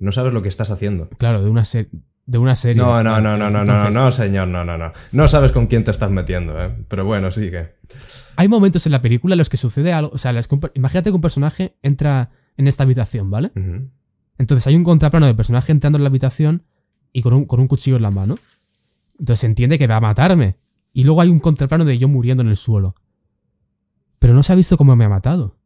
[0.00, 1.08] No sabes lo que estás haciendo.
[1.10, 1.90] Claro, de una, se-
[2.26, 2.82] de una serie.
[2.82, 4.92] No, no, no, no, no, no, Entonces, no, señor, no, no, no.
[5.12, 6.74] No sabes con quién te estás metiendo, ¿eh?
[6.88, 7.74] Pero bueno, sigue.
[8.34, 10.10] Hay momentos en la película en los que sucede algo.
[10.12, 13.52] O sea, las imagínate que un personaje entra en esta habitación, ¿vale?
[13.54, 13.90] Ujú.
[14.38, 16.64] Entonces hay un contraplano del personaje entrando en la habitación
[17.12, 18.36] y con un, con un cuchillo en la mano.
[19.18, 20.56] Entonces se entiende que va a matarme.
[20.92, 22.94] Y luego hay un contraplano de yo muriendo en el suelo.
[24.18, 25.56] Pero no se ha visto cómo me ha matado.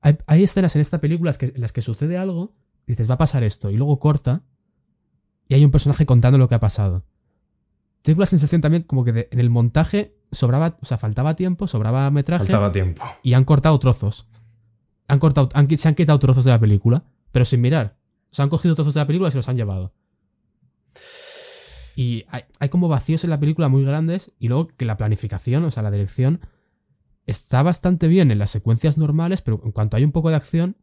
[0.00, 2.54] Hay, hay escenas en esta película en las que- sucede algo,
[2.86, 4.42] y dices, va a pasar esto, y luego corta,
[5.48, 7.04] y hay un personaje contando lo que ha pasado.
[8.02, 11.66] Tengo la sensación también como que de- en el montaje sobraba, o sea, faltaba tiempo,
[11.66, 13.02] sobraba metraje Faltaba tiempo.
[13.22, 14.26] y han cortado trozos.
[15.06, 17.96] Han cortado, han se han quitado trozos de la película, pero sin mirar.
[18.30, 19.92] O sea, han cogido trozos de la película y se los han llevado.
[21.96, 25.64] Y hay, hay como vacíos en la película muy grandes y luego que la planificación,
[25.64, 26.40] o sea, la dirección,
[27.26, 30.76] está bastante bien en las secuencias normales, pero en cuanto hay un poco de acción,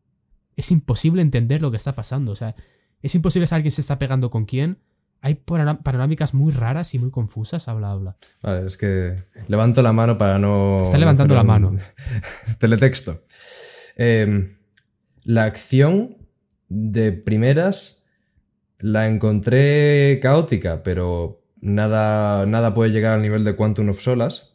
[0.56, 2.32] es imposible entender lo que está pasando.
[2.32, 2.56] O sea,
[3.02, 4.80] es imposible saber quién se está pegando con quién.
[5.22, 8.16] Hay panorámicas muy raras y muy confusas, habla, habla.
[8.42, 9.16] Vale, es que
[9.48, 10.84] levanto la mano para no.
[10.84, 11.76] Está levantando la mano.
[12.60, 13.24] Teletexto.
[13.96, 14.56] Eh,
[15.24, 16.18] la acción
[16.70, 18.06] de primeras
[18.80, 24.54] la encontré caótica, pero nada, nada puede llegar al nivel de Quantum of Solas.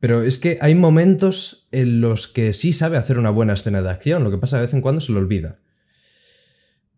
[0.00, 3.90] Pero es que hay momentos en los que sí sabe hacer una buena escena de
[3.90, 5.58] acción, lo que pasa de vez en cuando se lo olvida.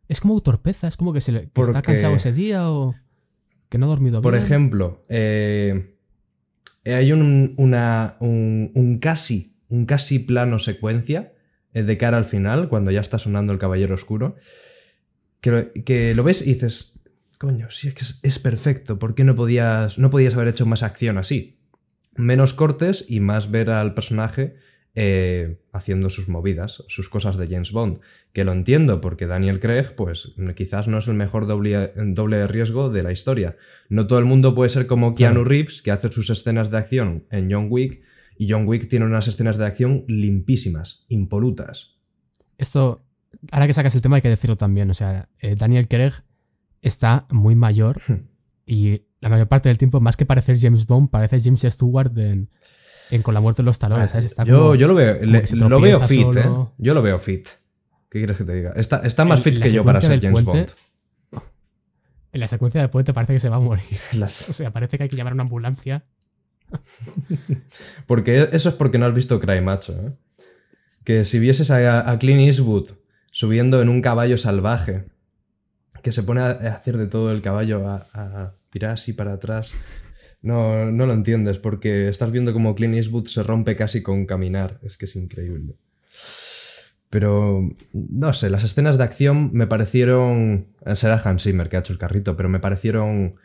[0.09, 2.95] Es como torpeza, es como que, se le- que está cansado ese día o
[3.69, 4.45] que no ha dormido Por bien.
[4.45, 5.97] ejemplo, eh,
[6.85, 11.33] hay un, una- un, un casi, un casi plano secuencia
[11.83, 14.37] de cara al final, cuando ya está sonando el Caballero Oscuro,
[15.41, 16.95] que lo, que lo ves y dices,
[17.39, 20.67] coño, sí, es que es, es perfecto, ¿por qué no podías, no podías haber hecho
[20.67, 21.59] más acción así?
[22.15, 24.57] Menos cortes y más ver al personaje
[24.99, 28.01] eh, haciendo sus movidas, sus cosas de James Bond.
[28.33, 32.47] Que lo entiendo, porque Daniel Craig, pues quizás no es el mejor doble, doble de
[32.47, 33.57] riesgo de la historia.
[33.91, 35.45] No todo el mundo puede ser como Keanu.
[35.45, 38.01] Reeves, que hace sus escenas de acción en John Wick,
[38.38, 41.96] y John Wick tiene unas escenas de acción limpísimas, impolutas.
[42.59, 43.05] Esto,
[43.51, 44.90] ahora que sacas el tema hay que decirlo también.
[44.90, 46.12] O sea, eh, Daniel Craig
[46.83, 48.01] está muy mayor
[48.66, 52.49] y la mayor parte del tiempo, más que parecer James Bond, parece James Stewart en,
[53.11, 54.11] en Con la muerte de los talones.
[54.11, 54.27] ¿sabes?
[54.27, 56.40] Está yo, como- yo lo veo, le- lo veo fit, solo.
[56.40, 56.75] ¿eh?
[56.79, 57.49] Yo lo veo fit.
[58.11, 58.72] ¿Qué quieres que te diga?
[58.77, 60.72] Está, está más En fit que yo para ser James puente-
[61.33, 61.42] Bond.
[62.33, 63.85] En la secuencia del puente parece que se va a morir.
[64.12, 66.05] Las- O sea, parece que hay que llamar a una ambulancia.
[68.07, 70.12] Porque eso es porque no has visto Cry Macho, ¿eh?
[71.05, 72.92] Que si vieses a, a Clint Eastwood
[73.31, 75.05] subiendo en un caballo salvaje,
[76.02, 79.76] que se pone a hacer de todo el caballo, a, a tirar así para atrás,
[80.42, 84.79] no, no lo entiendes, porque estás viendo como Clint Eastwood se rompe casi con caminar.
[84.83, 85.74] Es que es increíble.
[87.11, 90.68] Pero, no sé, las escenas de acción me parecieron...
[90.94, 93.37] Será Hans Zimmer que ha hecho el carrito, pero me parecieron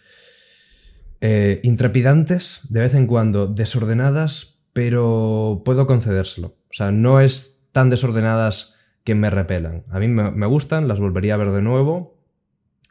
[1.21, 6.47] eh, intrepidantes, de vez en cuando desordenadas, pero puedo concedérselo.
[6.69, 9.83] O sea, no es tan desordenadas que me repelan.
[9.89, 12.17] A mí me, gustan, las volvería a ver de nuevo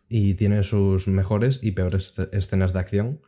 [0.09, 3.21] y tiene sus mejores y peores esce- escenas de acción.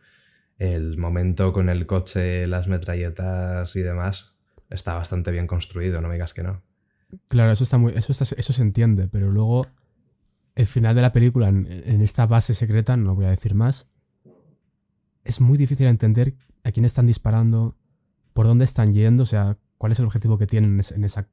[0.58, 4.36] El momento con el coche, las metralletas y demás
[4.70, 6.62] está bastante bien construido, no me digas que no.
[7.28, 7.92] Claro, eso está muy.
[7.94, 9.66] Eso, eso se entiende, pero luego.
[10.54, 13.88] El final de la película, en, en esta base secreta, no voy a decir más.
[15.24, 17.76] Es muy difícil entender a quién están disparando,
[18.32, 21.04] por dónde están yendo, o sea, cuál es el objetivo que tienen en, ese- en
[21.04, 21.28] esa,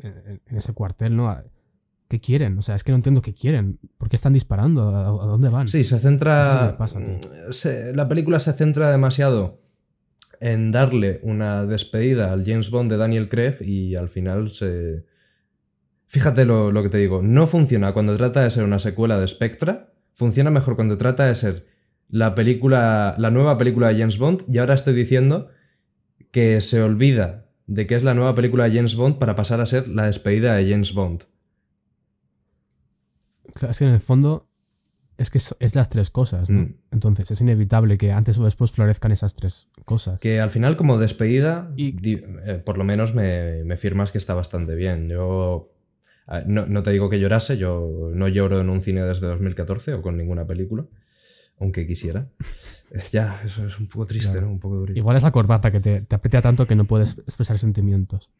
[0.00, 1.36] en, en ese cuartel, ¿no?
[2.08, 2.56] ¿Qué quieren?
[2.58, 3.78] O sea, es que no entiendo qué quieren.
[3.98, 4.90] ¿Por qué están disparando?
[4.94, 5.66] ¿A, a dónde van?
[5.68, 6.76] Sí, se es centra.
[6.78, 7.00] pasa,
[7.50, 9.60] se- la película se centra demasiado
[10.38, 15.04] en darle una despedida al James Bond de Daniel Craig y al final se.
[16.06, 17.22] Fíjate lo, lo que te digo.
[17.22, 19.92] No funciona cuando trata de ser una secuela de Spectra.
[20.14, 21.66] Funciona mejor cuando trata de ser
[22.08, 23.14] la película.
[23.18, 24.44] la nueva película de James Bond.
[24.52, 25.48] Y ahora estoy diciendo
[26.30, 29.66] que se olvida de que es la nueva película de James Bond para pasar a
[29.66, 31.24] ser la despedida de James Bond.
[33.54, 34.48] Claro, es que en el fondo
[35.18, 36.60] es que es, las tres cosas, ¿no?
[36.62, 36.74] Mm.
[36.92, 40.20] Entonces es inevitable que antes o después florezcan esas tres cosas.
[40.20, 44.18] Que al final, como despedida, Y- di- eh, por lo menos me, me firmas que
[44.18, 45.08] está bastante bien.
[45.08, 45.72] Yo.
[46.26, 49.26] A ver, No, no te digo que llorase, yo no lloro en un cine desde
[49.26, 50.84] 2014 o con ninguna película,
[51.58, 52.28] aunque quisiera.
[52.90, 54.46] Es ya, eso es un poco triste, Claro.
[54.46, 54.52] ¿no?
[54.52, 54.98] Un poco durito.
[54.98, 58.30] Igual es la corbata que te, te aprieta tanto que no puedes expresar sentimientos.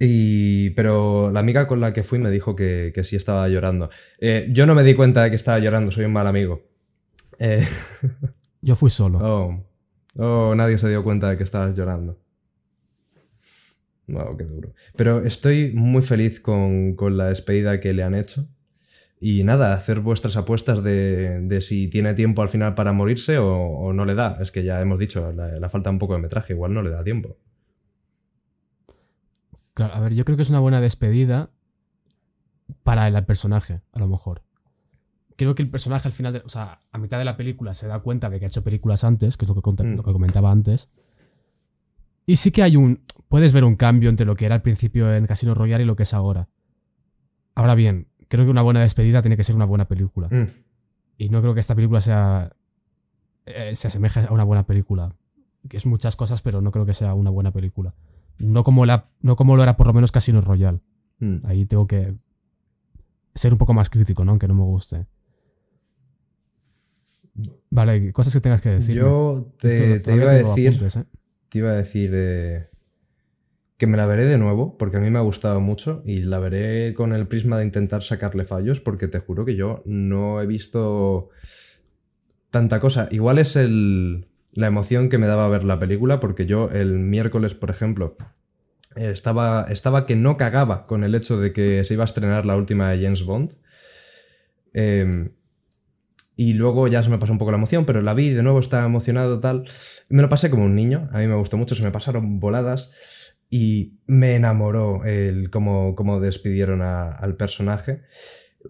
[0.00, 3.90] Y, pero la amiga con la que fui me dijo que, que sí estaba llorando.
[4.20, 6.62] Eh, yo no me di cuenta de que estaba llorando, soy un mal amigo.
[7.38, 7.66] Eh,
[8.60, 9.18] Yo fui solo.
[9.20, 9.64] oh,
[10.16, 12.18] oh, nadie se dio cuenta de que estabas llorando.
[14.08, 14.72] Wow, qué duro.
[14.96, 18.46] Pero estoy muy feliz con, con la despedida que le han hecho.
[19.20, 23.48] Y nada, hacer vuestras apuestas de, de si tiene tiempo al final para morirse o,
[23.52, 24.38] o no le da.
[24.40, 27.02] Es que ya hemos dicho, le, falta un poco de metraje, igual no le da
[27.02, 27.36] tiempo.
[29.74, 31.50] Claro, a ver, yo creo que es una buena despedida
[32.82, 34.42] para el, personaje, a lo mejor.
[35.36, 37.86] Creo que el personaje al final, de- o sea, a mitad de la película se
[37.86, 39.96] da cuenta de que ha hecho películas antes, que es lo que, Mm.
[39.96, 40.90] lo que comentaba antes.
[42.26, 43.04] Y sí que hay un.
[43.28, 45.96] Puedes ver un cambio entre lo que era al principio en Casino Royale y lo
[45.96, 46.48] que es ahora.
[47.54, 50.28] Ahora bien, creo que una buena despedida tiene que ser una buena película.
[50.28, 50.48] Mm.
[51.18, 52.52] Y no creo que esta película sea.
[53.46, 55.14] eh, se asemeje a una buena película.
[55.68, 57.94] Que es muchas cosas, pero no creo que sea una buena película.
[58.38, 60.78] No como, la, no como lo era por lo menos Casino Royale.
[61.18, 61.38] Mm.
[61.44, 62.14] Ahí tengo que
[63.34, 64.30] ser un poco más crítico, ¿no?
[64.32, 65.06] Aunque no me guste.
[67.70, 68.96] Vale, cosas que tengas que decir.
[68.96, 71.04] Yo te, te iba a decir, ¿eh?
[71.48, 72.68] te iba a decir eh,
[73.78, 76.40] que me la veré de nuevo, porque a mí me ha gustado mucho y la
[76.40, 80.46] veré con el prisma de intentar sacarle fallos, porque te juro que yo no he
[80.46, 81.30] visto
[82.50, 83.08] tanta cosa.
[83.12, 87.54] Igual es el, la emoción que me daba ver la película, porque yo el miércoles,
[87.54, 88.16] por ejemplo,
[88.96, 92.56] estaba, estaba que no cagaba con el hecho de que se iba a estrenar la
[92.56, 93.52] última de James Bond.
[94.72, 95.30] Em,
[96.34, 98.58] y luego ya se me pasó un poco la emoción, pero la vi de nuevo,
[98.58, 99.68] estaba emocionado, tal.
[100.08, 102.92] Me lo pasé como un niño, a mí me gustó mucho, se me pasaron voladas
[103.50, 108.02] y me enamoró el cómo, cómo despidieron a- al personaje.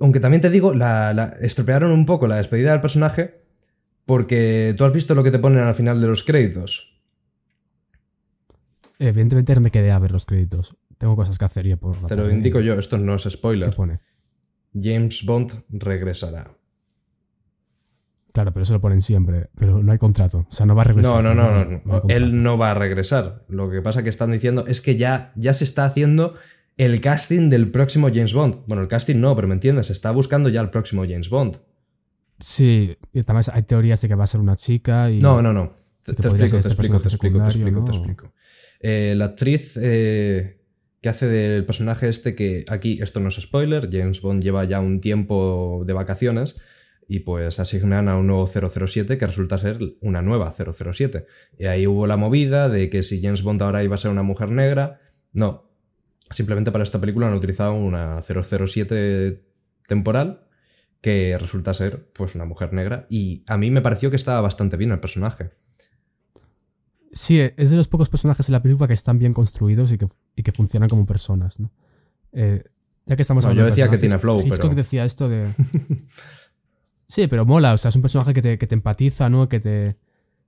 [0.01, 3.43] Aunque también te digo, la, la- estropearon un poco la despedida del personaje
[4.07, 6.95] porque tú has visto lo que te ponen al final de los créditos.
[8.99, 10.77] Evidentemente me quedé a ver los créditos.
[10.99, 13.31] Tengo cosas que hacer ya por la Te lo indico yo, esto no es ¿Qué
[13.31, 13.75] spoiler.
[13.75, 14.01] pone?
[14.75, 16.51] James Bond regresará.
[18.39, 19.49] Claro, pero eso lo ponen siempre.
[19.59, 20.47] Pero no hay contrato.
[20.49, 21.25] O sea, no va a regresar.
[21.25, 22.03] No, no, no, no, no.
[22.07, 23.43] Él no va a regresar.
[23.49, 26.35] Lo que pasa que están diciendo es que ya, ya se está haciendo
[26.77, 28.59] el casting del próximo James Bond.
[28.69, 31.59] Bueno, el casting no, pero me entiendes, se está buscando ya el próximo James Bond.
[32.39, 35.19] Sí, y también hay teorías de que va a ser una chica y...
[35.19, 35.75] No, no, no.
[36.05, 38.33] Te, explico, te explico, te explico, te secundario, explico, te explico.
[38.79, 40.61] Eh, la actriz eh,
[41.01, 44.79] que hace del personaje este que aquí, esto no es spoiler, James Bond lleva ya
[44.79, 46.61] un tiempo de vacaciones
[47.09, 51.27] y pues asignan a un nuevo 007 que resulta ser una nueva 007.
[51.59, 54.23] Y ahí hubo la movida de que si James Bond ahora iba a ser una
[54.23, 55.01] mujer negra,
[55.33, 55.65] no.
[56.31, 59.43] Simplemente para esta película han utilizado una 007
[59.87, 60.43] temporal
[61.01, 64.77] que resulta ser pues una mujer negra y a mí me pareció que estaba bastante
[64.77, 65.51] bien el personaje.
[67.13, 70.09] Sí, es de los pocos personajes en la película que están bien construidos y que,
[70.37, 71.71] y que funcionan como personas, ¿no?
[72.33, 72.63] Eh,
[73.07, 75.29] ya que estamos No, hablando yo de decía que tiene flow, Hitchcock pero- decía esto
[75.31, 75.49] de...
[77.09, 79.49] sí, pero mola, o sea, es un personaje que te, que te empatiza, ¿no?
[79.49, 79.97] Que te,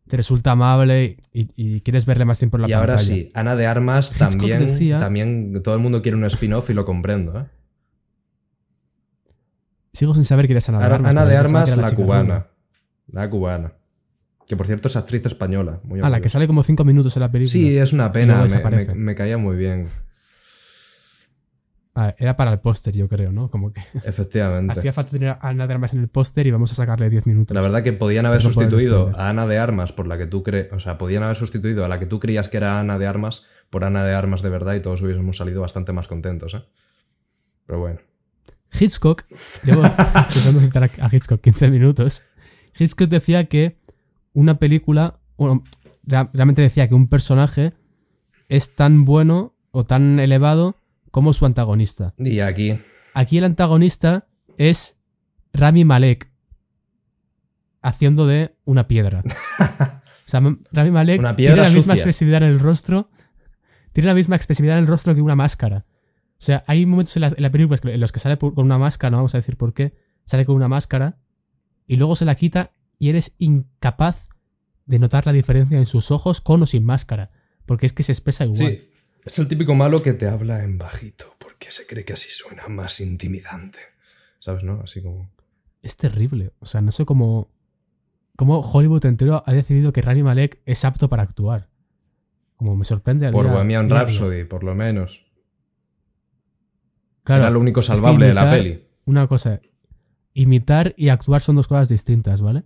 [0.09, 2.93] te resulta amable y, y quieres verle más tiempo en la y pantalla.
[2.93, 6.75] ahora sí, Ana de Armas también, decía- también todo el mundo quiere un spin-off y
[6.75, 7.39] lo comprendo.
[7.41, 7.45] ¿eh?
[9.93, 11.11] Sigo sin saber quién es Ana de Armas.
[11.11, 12.47] Ana de Armas, la chica cubana.
[13.09, 13.73] La cubana.
[14.47, 15.81] Que por cierto es actriz española.
[15.85, 17.53] Muy Ah, la que sale como cinco minutos en la película.
[17.53, 18.47] Sí, es una pena.
[18.95, 19.89] me caía muy bien.
[22.03, 23.51] Ah, era para el póster, yo creo, ¿no?
[23.51, 24.73] Como que Efectivamente.
[24.73, 27.27] hacía falta tener a Ana de Armas en el póster y vamos a sacarle 10
[27.27, 27.55] minutos.
[27.55, 30.73] La verdad que podían haber sustituido a Ana de Armas por la que tú crees.
[30.73, 33.45] O sea, podían haber sustituido a la que tú creías que era Ana de Armas
[33.69, 36.63] por Ana de Armas de verdad y todos hubiésemos salido bastante más contentos, ¿eh?
[37.67, 38.01] Pero bueno.
[38.73, 39.25] Hitchcock,
[39.65, 42.23] llevo intentando citar a Hitchcock 15 minutos.
[42.79, 43.77] Hitchcock decía que
[44.33, 45.65] una película, bueno,
[46.05, 47.73] rea- realmente decía que un personaje
[48.49, 50.77] es tan bueno o tan elevado
[51.11, 52.15] como su antagonista.
[52.19, 52.79] Y aquí.
[53.15, 54.97] Aquí el antagonista es
[55.53, 56.31] Rami Malek
[57.83, 59.23] haciendo de una piedra.
[60.27, 60.39] O sea,
[60.71, 63.11] Rami Malek Una tiene la misma expresividad en el rostro.
[63.93, 65.87] Tiene la misma expresividad en el rostro que una máscara.
[65.89, 68.65] O sea, hay momentos en la, en la película en los que sale por- con
[68.65, 69.93] una máscara, no vamos a decir por qué.
[70.27, 71.19] Sale con una máscara
[71.89, 72.71] y luego se la quita
[73.01, 74.29] y eres incapaz
[74.87, 77.33] de notar la diferencia en sus ojos con o sin máscara.
[77.67, 78.59] Porque es que se expresa igual.
[78.59, 78.89] Sí.
[79.25, 82.69] Es el típico malo que te habla en bajito porque se cree que así suena
[82.69, 83.79] más intimidante.
[84.39, 84.81] ¿Sabes, no?
[84.83, 85.31] Así como.
[85.83, 86.53] Es terrible.
[86.61, 87.51] O sea, no sé cómo.
[88.37, 91.69] Cómo Hollywood entero ha decidido que Rami Malek es apto para actuar.
[92.57, 93.31] Como me sorprende.
[93.31, 93.91] Por Bohemian.
[93.91, 95.27] Rhapsody, por lo menos.
[97.23, 98.85] Claro, Era lo único es que salvable de la peli.
[99.05, 99.61] Una cosa,
[100.35, 102.65] imitar y actuar son dos cosas distintas, ¿vale?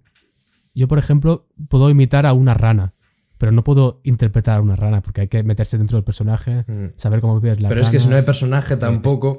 [0.74, 2.94] Yo, por ejemplo, puedo imitar a una rana,
[3.44, 6.92] pero no puedo interpretar a una rana porque hay que meterse dentro del personaje, Mm.
[6.96, 9.36] saber cómo vives la Pero es que si no hay personaje tampoco.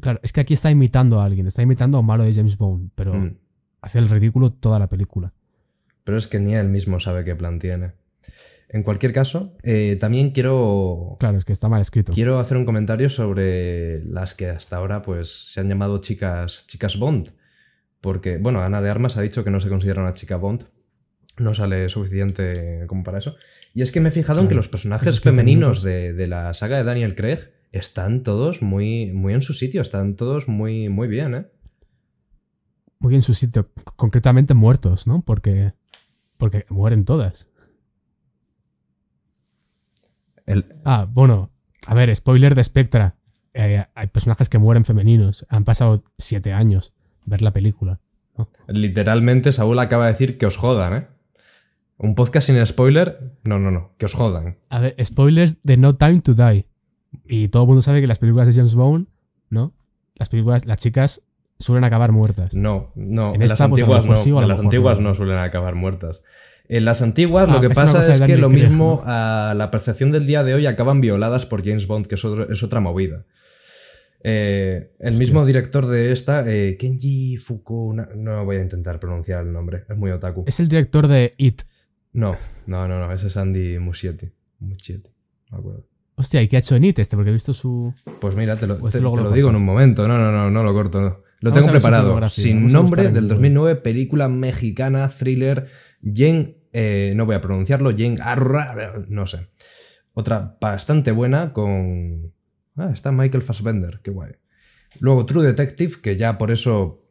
[0.00, 2.56] Claro, es que aquí está imitando a alguien, está imitando a un malo de James
[2.56, 3.36] Bond, pero Mm.
[3.82, 5.34] hace el ridículo toda la película.
[6.04, 7.92] Pero es que ni él mismo sabe qué plan tiene.
[8.70, 12.14] En cualquier caso, eh, también quiero, Claro, es que está mal escrito.
[12.14, 16.98] quiero hacer un comentario sobre las que hasta ahora pues, se han llamado chicas, chicas
[16.98, 17.32] Bond.
[18.00, 20.64] Porque, bueno, Ana de Armas ha dicho que no se considera una chica Bond.
[21.38, 23.36] No sale suficiente como para eso.
[23.74, 26.12] Y es que me he fijado en que Claro, los personajes esos 15 femeninos de,
[26.12, 30.46] de la saga de Daniel Craig están todos muy, muy en su sitio, están todos
[30.46, 31.46] muy, muy bien, ¿eh?
[33.00, 35.22] Muy en su sitio, concretamente muertos, ¿no?
[35.22, 35.72] Porque,
[36.38, 37.48] porque mueren todas.
[40.46, 41.50] El- Ah, bueno,
[41.86, 43.16] a ver, spoiler de Spectra.
[43.54, 45.46] Eh, hay personajes que mueren femeninos.
[45.48, 46.92] Han pasado siete años
[47.24, 48.00] ver la película.
[48.66, 51.06] Literalmente, Saúl acaba de decir que os jodan, ¿eh?
[51.96, 54.56] Un podcast sin spoiler, no, no, no, que os jodan.
[54.68, 56.66] A ver, spoilers de No Time to Die.
[57.26, 59.06] Y todo el mundo sabe que las películas de James Bond,
[59.50, 59.72] ¿no?
[60.16, 61.22] Las películas, las chicas
[61.58, 62.54] suelen acabar muertas.
[62.54, 65.10] No, no, En las pues, antiguas no, sí en las antiguas no.
[65.10, 66.22] no suelen acabar muertas.
[66.68, 69.10] En las antiguas Ah, lo que es pasa es que lo Craig, mismo ¿no?
[69.12, 72.50] a la percepción del día de hoy acaban violadas por James Bond, que es, otro-
[72.50, 73.24] es otra movida.
[74.22, 79.52] Eh, el mismo director de esta, eh, Kenji Fukuna, no voy a intentar pronunciar el
[79.52, 80.44] nombre, es muy otaku.
[80.46, 81.62] Es el director de It.
[82.14, 84.30] No, no, no, no, ese es Andy Muschietti.
[84.60, 85.10] Muschietti,
[85.50, 85.86] me acuerdo.
[86.16, 87.16] Hostia, ¿y qué ha hecho en It este?
[87.16, 87.92] Porque he visto su.
[88.20, 90.06] Pues mira, te lo, Pues te- lo lo digo en un momento.
[90.08, 91.00] No, no, no, no lo corto.
[91.00, 91.24] no.
[91.40, 92.28] Lo Vamos tengo preparado.
[92.30, 93.28] Sin nombre, del Google.
[93.28, 95.66] 2009, película mexicana, thriller,
[96.02, 99.48] Jen, eh, no voy a pronunciarlo, Jen Arra, no sé.
[100.14, 102.32] Otra bastante buena con...
[102.76, 104.32] Ah, está Michael Fassbender, qué guay.
[105.00, 107.03] Luego True Detective, que ya por eso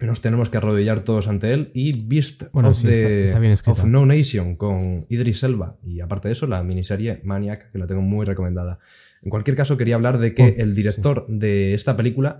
[0.00, 1.70] nos tenemos que arrodillar todos ante él.
[1.74, 3.80] Y Beast Bueno, of, sí, the- está- está bien escrita.
[3.80, 5.76] of No Nation con Idris Elba.
[5.84, 8.78] Y aparte de eso, la miniserie Maniac, que la tengo muy recomendada.
[9.22, 12.38] En cualquier caso, quería hablar de que Oh, el director de esta película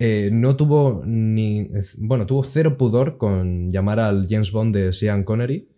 [0.00, 1.68] eh, no tuvo ni.
[1.96, 5.68] Bueno, tuvo cero pudor con llamar al James Bond de Sean Connery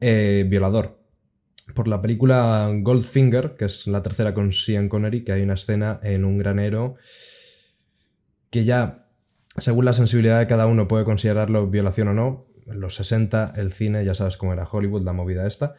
[0.00, 0.98] eh, violador.
[1.74, 6.00] Por la película Goldfinger, que es la tercera con Sean Connery, que hay una escena
[6.02, 6.94] en un granero
[8.50, 9.07] que ya,
[9.60, 12.46] según la sensibilidad de cada uno, puede considerarlo violación o no.
[12.66, 15.74] En los 60, el cine, ya sabes cómo era Hollywood, la movida esta.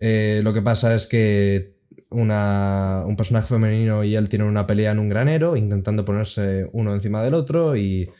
[0.00, 1.74] Eh, lo que pasa es que
[2.10, 6.94] una- un personaje femenino y él tienen una pelea en un granero, intentando ponerse uno
[6.94, 8.10] encima del otro y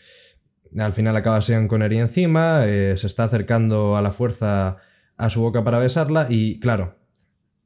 [0.79, 4.77] al final acaba Sean Connery encima, eh, se está acercando a la fuerza
[5.17, 6.97] a su boca para besarla y claro,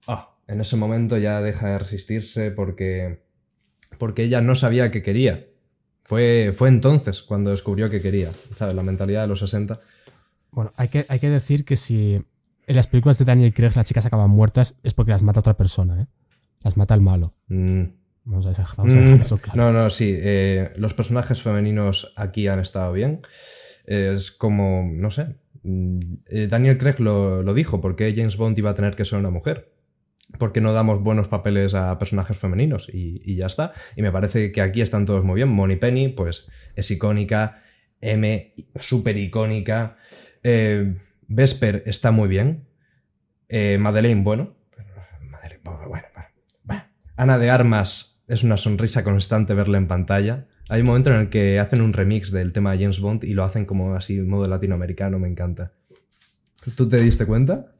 [0.06, 3.20] ah, en ese momento ya deja de resistirse porque,
[3.98, 5.46] porque ella no sabía que quería.
[6.08, 8.74] Fue, fue entonces cuando descubrió que quería, ¿sabes?
[8.74, 9.78] La mentalidad de los 60.
[10.52, 12.14] Bueno, hay que, hay que decir que si
[12.66, 15.58] en las películas de Daniel Craig las chicas acaban muertas es porque las mata otra
[15.58, 16.06] persona, ¿eh?
[16.62, 17.34] Las mata el malo.
[17.48, 17.82] Mm,
[18.24, 19.56] Vamos a dejar, vamos a dejar Mm, eso claro.
[19.60, 20.14] No, no, sí.
[20.16, 23.20] eh, los personajes femeninos aquí han estado bien.
[23.84, 25.36] Es como, no sé.
[25.62, 29.04] mm, eh, Daniel Craig lo, lo dijo, ¿por qué James Bond iba a tener que
[29.04, 29.72] ser una mujer?
[30.38, 33.72] Porque no damos buenos papeles a personajes femeninos y, ya está.
[33.96, 35.48] Y me parece que aquí están todos muy bien.
[35.48, 37.62] Moni Penny, pues es icónica.
[38.00, 39.96] M, súper icónica.
[40.42, 42.68] Eh, Vesper está muy bien.
[43.48, 44.54] Eh, Madeleine, bueno.
[45.20, 46.06] Madeleine, bueno, bueno,
[46.64, 46.84] bueno.
[47.16, 50.46] Ana de Armas es una sonrisa constante verla en pantalla.
[50.68, 53.32] Hay un momento en el que hacen un remix del tema de James Bond y
[53.32, 55.72] lo hacen como así, modo latinoamericano, me encanta.
[56.76, 57.72] ¿Tú te diste cuenta?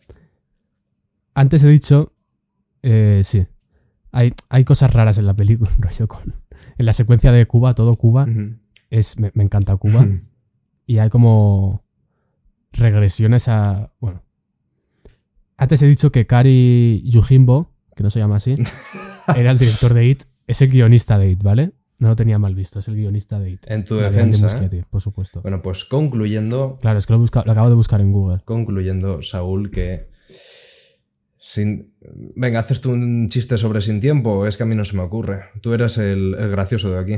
[1.34, 2.12] Antes he dicho.
[2.82, 3.46] Eh, sí.
[4.12, 6.34] Hay, hay cosas raras en la película, rollo con.
[6.78, 8.26] En la secuencia de Cuba, todo Cuba.
[8.90, 10.06] Es, me, me encanta Cuba.
[10.86, 11.84] y hay como
[12.72, 13.92] regresiones a.
[14.00, 14.22] Bueno.
[15.56, 18.54] Antes he dicho que Kari Yujimbo, que no se llama así,
[19.36, 20.22] era el director de It.
[20.46, 21.72] Es el guionista de It, ¿vale?
[21.98, 23.66] No lo tenía mal visto, es el guionista de It.
[23.68, 24.48] En tu defensa.
[24.88, 25.42] por supuesto.
[25.42, 28.38] Bueno, pues concluyendo, Claro, es que lo, lo acabo de buscar en Google.
[28.44, 30.08] concluyendo, Saúl, que.
[31.40, 31.92] Sin...
[32.36, 35.02] Venga, haces tú un chiste sobre sin tiempo, es que a mí no se me
[35.02, 35.44] ocurre.
[35.62, 37.14] Tú eres el, el gracioso de aquí.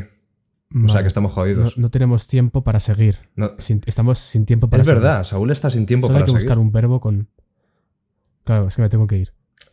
[0.84, 1.76] O sea que estamos jodidos.
[1.78, 3.18] no tenemos tiempo para seguir.
[3.34, 5.02] No, Sin- estamos sin tiempo para es seguir.
[5.02, 6.44] verdad, Saúl está sin tiempo Solo hay para que seguir.
[6.44, 7.28] buscar un verbo con.
[8.44, 9.32] Claro, es que me tengo que ir.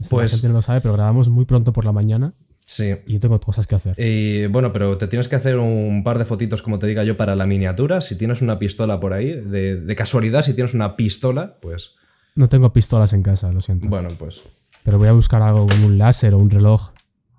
[0.10, 2.34] Pues- La gente no lo sabe, pero grabamos muy pronto por la mañana
[2.66, 2.95] Sí.
[3.06, 3.95] y yo tengo cosas que hacer.
[4.00, 7.16] Y bueno, pero te tienes que hacer un par de fotitos, como te diga yo,
[7.16, 8.02] para la miniatura.
[8.02, 11.93] Si tienes una pistola por ahí, de, de casualidad, si tienes una pistola, pues
[12.38, 13.90] No tengo pistolas en casa, lo siento.
[13.90, 14.42] bueno, pues
[14.84, 16.92] Pero voy a buscar algo como un láser o un reloj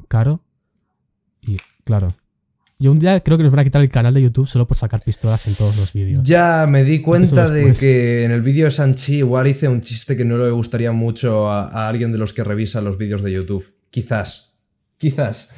[0.09, 0.41] caro
[1.41, 2.09] Y, claro.
[2.81, 4.77] Yo un día creo que nos van a quitar el canal de YouTube solo por
[4.77, 6.23] sacar pistolas en todos los vídeos.
[6.23, 10.17] Ya me di cuenta de que en el vídeo de Sanchi igual hice un chiste
[10.17, 13.33] que no le gustaría mucho a, a alguien de los que revisa los vídeos de
[13.33, 13.65] YouTube.
[13.91, 14.55] Quizás.
[14.97, 15.53] Quizás.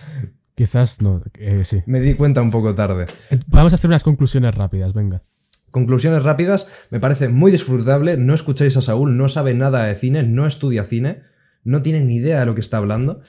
[0.55, 1.83] Quizás no, eh, sí.
[1.87, 3.07] Me di cuenta un poco tarde.
[3.31, 5.23] Ent- Vamos a hacer unas conclusiones rápidas, venga.
[5.71, 10.23] Conclusiones rápidas, me parece muy disfrutable, no escucháis a Saúl, no sabe nada de cine,
[10.23, 11.23] no estudia cine,
[11.65, 13.23] no tiene ni idea de lo que está hablando.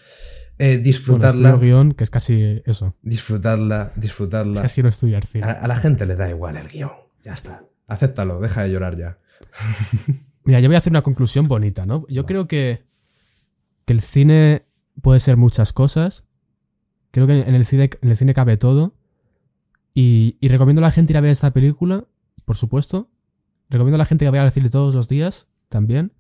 [0.57, 2.95] Eh, Bueno, disfrutadla, estudio guion, que es casi eso.
[3.01, 4.61] disfrutadla, Es disfrutadla.
[4.61, 5.45] casi no estudiar cine.
[5.45, 6.91] A, a la gente le da igual el guion,
[7.23, 7.63] ya está.
[7.87, 9.17] Acéptalo, deja de llorar ya.
[10.43, 12.05] Mira, yo voy a hacer una conclusión bonita, ¿no?
[12.09, 12.83] Yo creo que,
[13.85, 14.65] que el cine
[15.01, 16.23] puede ser muchas cosas.
[17.11, 18.95] Creo que en el cine, en el cine cabe todo.
[19.93, 22.05] Y, y recomiendo a la gente ir a ver esta película,
[22.51, 23.07] por supuesto.
[23.69, 26.11] Recomiendo a la gente que vaya al cine todos los días, también.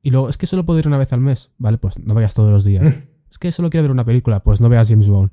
[0.00, 1.50] Y luego, es que solo puedo ir una vez al mes.
[1.58, 2.84] Vale, pues no vayas todos los días.
[3.30, 5.30] es que solo quiero ver una película, pues no veas James Bond.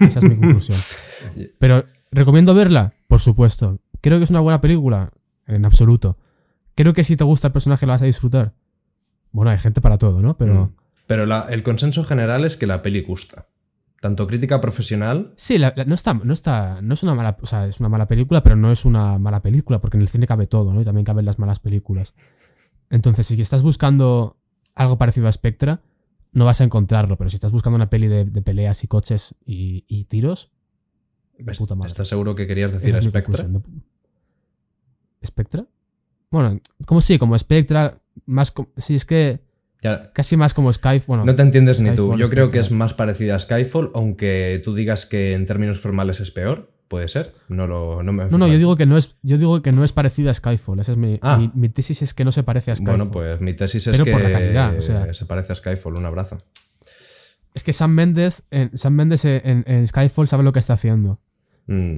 [0.00, 0.76] Esa es mi conclusión.
[1.58, 2.92] Pero, ¿recomiendo verla?
[3.06, 3.78] Por supuesto.
[4.02, 5.12] Creo que es una buena película,
[5.46, 6.18] en absoluto.
[6.74, 8.52] Creo que si te gusta el personaje la vas a disfrutar.
[9.32, 10.36] Bueno, hay gente para todo, ¿no?
[10.36, 10.72] Pero Mm.
[11.06, 13.46] Pero la- el consenso general es que la peli gusta.
[14.00, 15.32] Tanto crítica profesional.
[15.36, 17.88] sí, la- la- no está, no está, no es una mala, o sea, es una
[17.88, 20.80] mala película, pero no es una mala película porque en el cine cabe todo, ¿no?
[20.80, 22.14] Y también caben las malas películas.
[22.90, 24.36] Entonces, si estás buscando
[24.76, 25.82] algo parecido a Spectra,
[26.32, 27.16] no vas a encontrarlo.
[27.16, 30.52] Pero si estás buscando una peli de, de peleas y coches y, y tiros,
[31.58, 31.88] puta madre.
[31.88, 33.48] ¿Estás seguro que querías decir es.
[33.48, 33.62] ¿No?
[35.24, 35.66] ¿Spectra?
[36.30, 37.96] Bueno, como sí, como Spectra,
[38.26, 39.40] más sí, es que
[39.82, 40.70] Ya, casi más como.
[41.06, 42.06] Bueno, no te entiendes ni tú.
[42.08, 45.78] Skyfall, Yo creo que es más parecida a Skyfall, aunque tú digas que en términos
[45.80, 46.70] formales es peor.
[46.88, 47.34] Puede ser.
[47.48, 48.02] No lo.
[48.02, 50.30] No, me No, no, yo digo que no es, yo digo que no es parecida
[50.30, 50.80] a Skyfall.
[50.80, 51.36] Esa es mi, Ah.
[51.36, 52.96] mi, mi tesis es que no se parece a Skyfall.
[52.96, 55.12] Bueno, pues mi tesis es Pero que por la calidad, o sea.
[55.12, 55.96] se parece a Skyfall.
[55.96, 56.38] Un abrazo.
[57.54, 61.20] Es que Sam Mendes, en, Sam Mendes en, en Skyfall sabe lo que está haciendo.
[61.66, 61.96] Mm.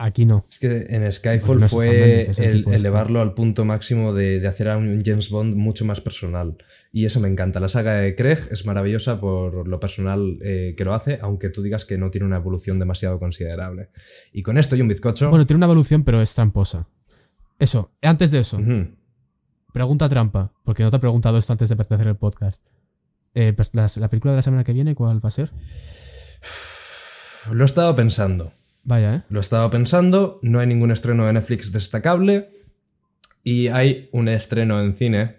[0.00, 0.46] Aquí no.
[0.48, 5.02] Es que en Skyfall fue el elevarlo al punto máximo de, de hacer a un
[5.04, 6.56] James Bond mucho más personal.
[6.92, 7.58] Y eso me encanta.
[7.58, 11.62] La saga de Craig es maravillosa por lo personal eh, que lo hace, aunque tú
[11.62, 13.88] digas que no tiene una evolución demasiado considerable.
[14.32, 15.30] Y con esto y un bizcocho.
[15.30, 16.86] Bueno, tiene una evolución, pero es tramposa.
[17.58, 18.60] Eso, antes de eso,
[19.72, 22.64] pregunta trampa, porque no te he preguntado esto antes de empezar a hacer el podcast.
[23.34, 25.50] Eh, pues, la película de la semana que viene, ¿cuál va a ser?
[27.50, 28.52] Lo he estado pensando.
[28.88, 29.22] Vaya, ¿eh?
[29.28, 30.38] Lo he estado pensando.
[30.40, 32.48] No hay ningún estreno de Netflix destacable.
[33.44, 35.36] Y hay un estreno en cine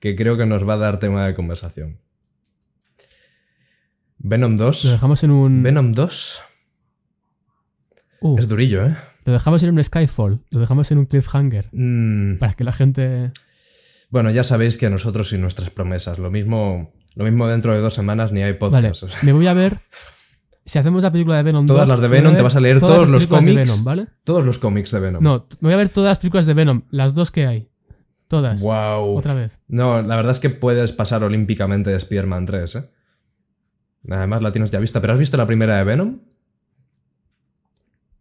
[0.00, 2.00] que creo que nos va a dar tema de conversación.
[4.18, 4.84] Venom 2.
[4.86, 5.62] Lo dejamos en un.
[5.62, 6.42] Venom 2
[8.22, 8.96] Uh, es durillo, ¿eh?
[9.24, 10.40] lo dejamos en un Skyfall.
[10.50, 11.70] Lo dejamos en un cliffhanger.
[11.72, 13.32] Mm, Para que la gente.
[14.10, 16.18] Bueno, ya sabéis que a nosotros y nuestras promesas.
[16.18, 19.14] Lo mismo, lo mismo dentro de dos semanas ni hay Vale, podcast.
[19.14, 19.78] sea, me voy a ver.
[20.70, 22.78] Si hacemos la película de Venom Todas 2, las de Venom, te vas a leer
[22.78, 23.70] todos los películas de cómics.
[23.72, 24.06] Venom, ¿vale?
[24.22, 25.20] Todos los cómics de Venom.
[25.20, 27.68] No, me voy a ver todas las películas de Venom, las dos que hay.
[28.28, 28.62] Todas.
[28.62, 29.16] Wow.
[29.16, 29.58] Otra vez.
[29.66, 32.90] No, la verdad es que puedes pasar olímpicamente de Spider-Man 3, ¿eh?
[34.10, 35.00] Además la tienes ya vista.
[35.00, 36.20] ¿Pero has visto la primera de Venom?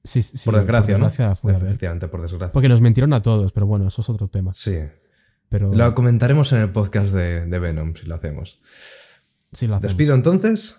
[0.03, 1.53] Sí, sí, por desgracia, por desgracia ¿no?
[1.53, 1.67] ver.
[1.67, 2.51] Efectivamente, por desgracia.
[2.51, 4.55] Porque nos mintieron a todos, pero bueno, eso es otro tema.
[4.55, 4.79] Sí.
[5.49, 8.59] Pero Lo comentaremos en el podcast de, de Venom, si lo hacemos.
[9.53, 9.91] sí lo hacemos.
[9.91, 10.78] Despido entonces.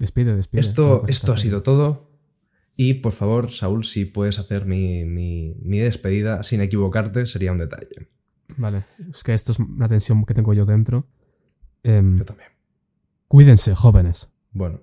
[0.00, 0.60] Despide, despide.
[0.62, 2.10] Esto, esto ha sido todo.
[2.74, 7.58] Y por favor, Saúl, si puedes hacer mi, mi- mi despedida sin equivocarte, sería un
[7.58, 8.08] detalle.
[8.56, 11.06] Vale, es que esto es una tensión que tengo yo dentro.
[11.82, 12.48] Em, Yo también.
[13.28, 14.28] cuídense, jóvenes.
[14.52, 14.80] Bueno,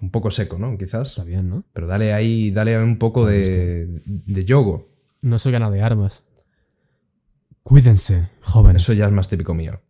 [0.00, 0.76] un poco seco, ¿no?
[0.78, 1.10] Quizás.
[1.10, 1.64] Está bien, ¿no?
[1.74, 4.88] Pero dale ahí, dale un poco de, de yogo.
[5.20, 6.24] No soy gana de armas.
[7.62, 8.82] Cuídense, jóvenes.
[8.82, 9.80] Eso ya es más típico mío.